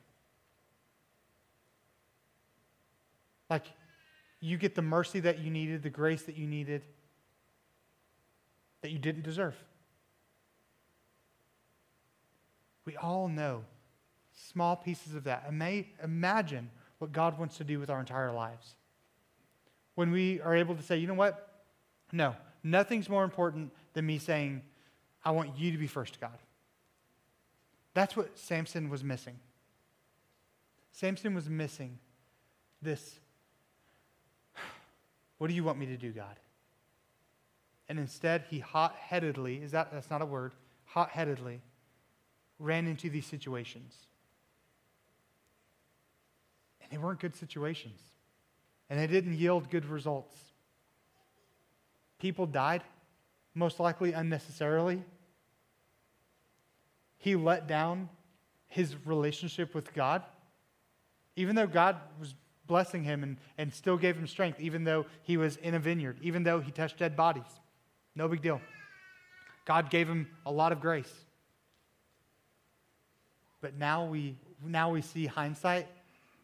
Like, 3.50 3.64
you 4.40 4.56
get 4.56 4.74
the 4.74 4.82
mercy 4.82 5.20
that 5.20 5.40
you 5.40 5.50
needed, 5.50 5.82
the 5.82 5.90
grace 5.90 6.22
that 6.22 6.36
you 6.36 6.46
needed, 6.46 6.82
that 8.80 8.90
you 8.90 8.98
didn't 8.98 9.22
deserve. 9.22 9.54
We 12.86 12.96
all 12.96 13.28
know 13.28 13.64
small 14.32 14.76
pieces 14.76 15.14
of 15.14 15.24
that. 15.24 15.46
Imagine 16.02 16.70
what 16.98 17.12
God 17.12 17.38
wants 17.38 17.58
to 17.58 17.64
do 17.64 17.78
with 17.78 17.90
our 17.90 18.00
entire 18.00 18.32
lives. 18.32 18.74
When 19.96 20.10
we 20.10 20.40
are 20.40 20.56
able 20.56 20.74
to 20.74 20.82
say, 20.82 20.96
you 20.96 21.06
know 21.06 21.14
what? 21.14 21.62
No, 22.12 22.34
nothing's 22.64 23.08
more 23.08 23.24
important 23.24 23.72
than 23.92 24.06
me 24.06 24.18
saying, 24.18 24.62
I 25.24 25.32
want 25.32 25.58
you 25.58 25.72
to 25.72 25.78
be 25.78 25.86
first, 25.86 26.20
God. 26.20 26.38
That's 27.92 28.16
what 28.16 28.38
Samson 28.38 28.88
was 28.88 29.04
missing. 29.04 29.38
Samson 30.92 31.34
was 31.34 31.50
missing 31.50 31.98
this. 32.80 33.20
What 35.40 35.48
do 35.48 35.54
you 35.54 35.64
want 35.64 35.78
me 35.78 35.86
to 35.86 35.96
do, 35.96 36.12
God? 36.12 36.38
And 37.88 37.98
instead, 37.98 38.44
he 38.50 38.58
hot 38.58 38.94
headedly, 38.94 39.62
is 39.62 39.70
that, 39.70 39.90
that's 39.90 40.10
not 40.10 40.20
a 40.20 40.26
word, 40.26 40.52
hot 40.84 41.08
headedly 41.08 41.62
ran 42.58 42.86
into 42.86 43.08
these 43.08 43.24
situations. 43.24 43.94
And 46.82 46.92
they 46.92 46.98
weren't 46.98 47.20
good 47.20 47.34
situations. 47.34 48.02
And 48.90 49.00
they 49.00 49.06
didn't 49.06 49.32
yield 49.32 49.70
good 49.70 49.86
results. 49.86 50.36
People 52.18 52.44
died, 52.44 52.82
most 53.54 53.80
likely 53.80 54.12
unnecessarily. 54.12 55.02
He 57.16 57.34
let 57.34 57.66
down 57.66 58.10
his 58.68 58.94
relationship 59.06 59.74
with 59.74 59.94
God, 59.94 60.22
even 61.34 61.56
though 61.56 61.66
God 61.66 61.96
was 62.18 62.34
blessing 62.70 63.02
him 63.02 63.24
and, 63.24 63.36
and 63.58 63.74
still 63.74 63.96
gave 63.96 64.16
him 64.16 64.28
strength, 64.28 64.60
even 64.60 64.84
though 64.84 65.04
he 65.22 65.36
was 65.36 65.56
in 65.56 65.74
a 65.74 65.78
vineyard, 65.80 66.16
even 66.22 66.44
though 66.44 66.60
he 66.60 66.70
touched 66.70 66.98
dead 66.98 67.16
bodies. 67.16 67.50
No 68.14 68.28
big 68.28 68.40
deal. 68.40 68.60
God 69.64 69.90
gave 69.90 70.08
him 70.08 70.28
a 70.46 70.52
lot 70.52 70.70
of 70.70 70.80
grace. 70.80 71.12
But 73.60 73.76
now 73.76 74.06
we, 74.06 74.36
now 74.64 74.92
we 74.92 75.02
see 75.02 75.26
hindsight 75.26 75.88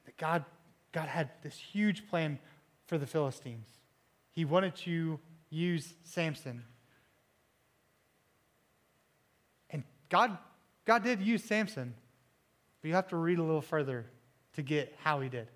that 0.04 0.16
God, 0.16 0.44
God 0.90 1.06
had 1.06 1.30
this 1.44 1.56
huge 1.56 2.08
plan 2.08 2.40
for 2.86 2.98
the 2.98 3.06
Philistines. 3.06 3.68
He 4.32 4.44
wanted 4.44 4.74
to 4.78 5.20
use 5.48 5.94
Samson. 6.02 6.64
And 9.70 9.84
God, 10.08 10.36
God 10.84 11.04
did 11.04 11.22
use 11.22 11.44
Samson, 11.44 11.94
but 12.82 12.88
you 12.88 12.94
have 12.94 13.08
to 13.08 13.16
read 13.16 13.38
a 13.38 13.44
little 13.44 13.62
further 13.62 14.06
to 14.54 14.62
get 14.62 14.92
how 15.04 15.20
he 15.20 15.28
did. 15.28 15.46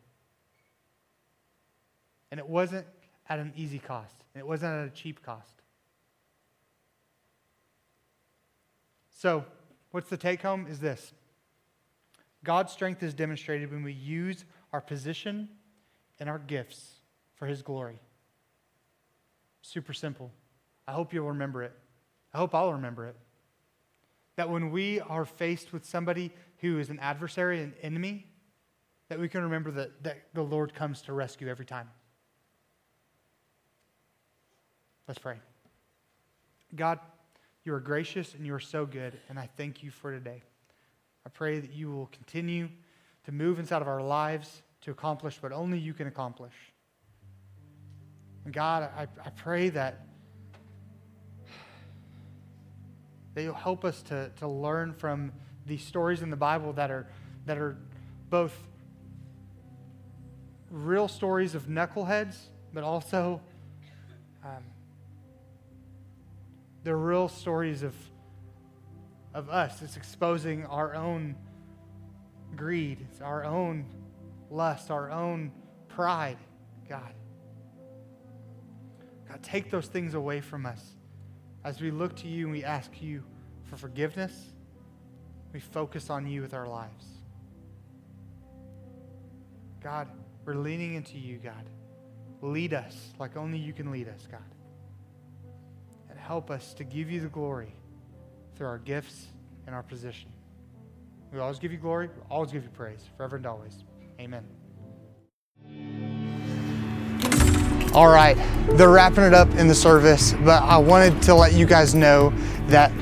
And 2.30 2.38
it 2.38 2.48
wasn't 2.48 2.86
at 3.28 3.38
an 3.38 3.52
easy 3.56 3.78
cost, 3.78 4.14
and 4.34 4.40
it 4.40 4.46
wasn't 4.46 4.72
at 4.72 4.86
a 4.86 4.90
cheap 4.90 5.22
cost. 5.22 5.54
So, 9.10 9.44
what's 9.90 10.08
the 10.08 10.16
take 10.16 10.42
home 10.42 10.66
is 10.68 10.80
this 10.80 11.12
God's 12.42 12.72
strength 12.72 13.02
is 13.02 13.14
demonstrated 13.14 13.70
when 13.70 13.82
we 13.82 13.92
use 13.92 14.44
our 14.72 14.80
position 14.80 15.48
and 16.18 16.28
our 16.28 16.38
gifts 16.38 16.94
for 17.34 17.46
His 17.46 17.62
glory. 17.62 17.98
Super 19.62 19.92
simple. 19.92 20.30
I 20.86 20.92
hope 20.92 21.12
you'll 21.12 21.28
remember 21.28 21.62
it. 21.62 21.72
I 22.32 22.38
hope 22.38 22.54
I'll 22.54 22.72
remember 22.72 23.06
it. 23.06 23.16
That 24.36 24.48
when 24.48 24.70
we 24.70 25.00
are 25.00 25.24
faced 25.24 25.72
with 25.72 25.84
somebody 25.84 26.32
who 26.58 26.78
is 26.78 26.90
an 26.90 26.98
adversary, 26.98 27.62
an 27.62 27.74
enemy, 27.82 28.26
that 29.08 29.18
we 29.18 29.28
can 29.28 29.42
remember 29.42 29.70
that, 29.72 30.02
that 30.02 30.18
the 30.34 30.42
Lord 30.42 30.74
comes 30.74 31.02
to 31.02 31.12
rescue 31.12 31.48
every 31.48 31.66
time. 31.66 31.90
Let's 35.10 35.18
pray. 35.18 35.38
God, 36.76 37.00
you 37.64 37.74
are 37.74 37.80
gracious 37.80 38.34
and 38.34 38.46
you 38.46 38.54
are 38.54 38.60
so 38.60 38.86
good, 38.86 39.18
and 39.28 39.40
I 39.40 39.48
thank 39.56 39.82
you 39.82 39.90
for 39.90 40.12
today. 40.12 40.40
I 41.26 41.30
pray 41.30 41.58
that 41.58 41.72
you 41.72 41.90
will 41.90 42.06
continue 42.12 42.68
to 43.24 43.32
move 43.32 43.58
inside 43.58 43.82
of 43.82 43.88
our 43.88 44.00
lives 44.00 44.62
to 44.82 44.92
accomplish 44.92 45.42
what 45.42 45.50
only 45.50 45.80
you 45.80 45.94
can 45.94 46.06
accomplish. 46.06 46.52
And 48.44 48.54
God, 48.54 48.88
I, 48.96 49.08
I 49.26 49.30
pray 49.30 49.70
that, 49.70 50.06
that 53.34 53.42
you'll 53.42 53.54
help 53.54 53.84
us 53.84 54.02
to, 54.02 54.30
to 54.38 54.46
learn 54.46 54.92
from 54.92 55.32
these 55.66 55.82
stories 55.82 56.22
in 56.22 56.30
the 56.30 56.36
Bible 56.36 56.72
that 56.74 56.92
are, 56.92 57.08
that 57.46 57.58
are 57.58 57.76
both 58.28 58.56
real 60.70 61.08
stories 61.08 61.56
of 61.56 61.66
knuckleheads, 61.66 62.36
but 62.72 62.84
also 62.84 63.40
um, 64.44 64.62
they're 66.82 66.96
real 66.96 67.28
stories 67.28 67.82
of, 67.82 67.94
of 69.34 69.48
us. 69.50 69.82
It's 69.82 69.96
exposing 69.96 70.64
our 70.66 70.94
own 70.94 71.36
greed, 72.56 73.06
it's 73.10 73.20
our 73.20 73.44
own 73.44 73.86
lust, 74.50 74.90
our 74.90 75.10
own 75.10 75.52
pride, 75.88 76.38
God. 76.88 77.14
God, 79.28 79.42
take 79.42 79.70
those 79.70 79.86
things 79.86 80.14
away 80.14 80.40
from 80.40 80.66
us. 80.66 80.84
As 81.62 81.80
we 81.80 81.90
look 81.90 82.16
to 82.16 82.28
you 82.28 82.46
and 82.46 82.52
we 82.52 82.64
ask 82.64 82.90
you 83.00 83.22
for 83.64 83.76
forgiveness, 83.76 84.52
we 85.52 85.60
focus 85.60 86.10
on 86.10 86.26
you 86.26 86.42
with 86.42 86.54
our 86.54 86.66
lives. 86.66 87.06
God, 89.82 90.08
we're 90.44 90.54
leaning 90.54 90.94
into 90.94 91.18
you, 91.18 91.38
God. 91.38 91.68
Lead 92.42 92.74
us 92.74 92.96
like 93.18 93.36
only 93.36 93.58
you 93.58 93.72
can 93.72 93.90
lead 93.90 94.08
us, 94.08 94.26
God. 94.30 94.40
Help 96.26 96.50
us 96.50 96.74
to 96.74 96.84
give 96.84 97.10
you 97.10 97.20
the 97.20 97.28
glory 97.28 97.74
through 98.54 98.66
our 98.66 98.78
gifts 98.78 99.26
and 99.66 99.74
our 99.74 99.82
position. 99.82 100.30
We 101.32 101.38
always 101.38 101.58
give 101.58 101.72
you 101.72 101.78
glory, 101.78 102.08
we 102.08 102.22
always 102.30 102.52
give 102.52 102.62
you 102.62 102.68
praise, 102.70 103.04
forever 103.16 103.36
and 103.36 103.46
always. 103.46 103.84
Amen. 104.20 104.44
All 107.92 108.08
right, 108.08 108.36
they're 108.70 108.90
wrapping 108.90 109.24
it 109.24 109.34
up 109.34 109.48
in 109.54 109.66
the 109.66 109.74
service, 109.74 110.34
but 110.44 110.62
I 110.62 110.76
wanted 110.76 111.20
to 111.22 111.34
let 111.34 111.52
you 111.52 111.66
guys 111.66 111.94
know 111.94 112.30
that 112.66 112.92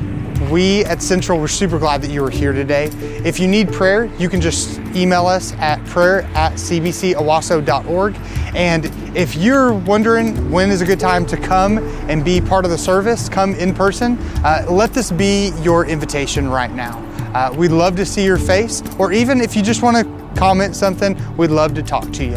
we 0.51 0.85
at 0.87 1.03
Central 1.03 1.39
were 1.39 1.49
super 1.49 1.79
glad 1.79 2.01
that 2.03 2.11
you 2.11 2.23
were 2.23 2.31
here 2.31 2.53
today. 2.53 2.87
If 3.25 3.39
you 3.39 3.49
need 3.49 3.73
prayer, 3.73 4.05
you 4.19 4.29
can 4.29 4.41
just 4.41 4.78
email 4.97 5.27
us 5.27 5.53
at 5.55 5.85
prayer 5.87 6.23
at 6.35 6.55
cbcowasso.org. 6.55 8.17
And 8.55 8.87
if 9.17 9.35
you're 9.35 9.73
wondering 9.73 10.51
when 10.51 10.71
is 10.71 10.81
a 10.81 10.87
good 10.87 11.01
time 11.01 11.27
to 11.27 11.37
come 11.37 11.79
and 12.09 12.25
be 12.25 12.41
part 12.41 12.65
of 12.65 12.71
the 12.71 12.79
service, 12.79 13.29
come 13.29 13.55
in 13.55 13.75
person, 13.75 14.19
uh, 14.45 14.67
let 14.69 14.93
this 14.95 15.11
be 15.11 15.53
your 15.61 15.87
invitation 15.87 16.49
right 16.49 16.73
now. 16.73 16.99
Uh, 17.35 17.55
we'd 17.57 17.71
love 17.71 17.95
to 17.97 18.07
see 18.07 18.25
your 18.25 18.39
face, 18.39 18.83
or 18.99 19.13
even 19.13 19.41
if 19.41 19.55
you 19.55 19.63
just 19.63 19.83
want 19.83 19.97
to 19.97 20.39
comment 20.39 20.75
something, 20.75 21.17
we'd 21.37 21.51
love 21.51 21.75
to 21.75 21.83
talk 21.83 22.11
to 22.13 22.25
you. 22.25 22.37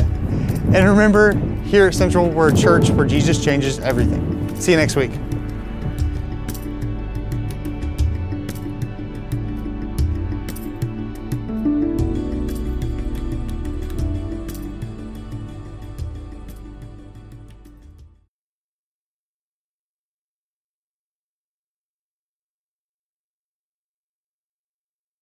And 0.74 0.88
remember, 0.88 1.34
here 1.64 1.88
at 1.88 1.95
Central, 1.95 2.30
we're 2.30 2.49
a 2.49 2.56
church 2.56 2.89
where 2.89 3.06
Jesus 3.06 3.43
changes 3.43 3.80
everything. 3.80 4.56
See 4.60 4.72
you 4.72 4.78
next 4.78 4.95
week. 4.95 5.12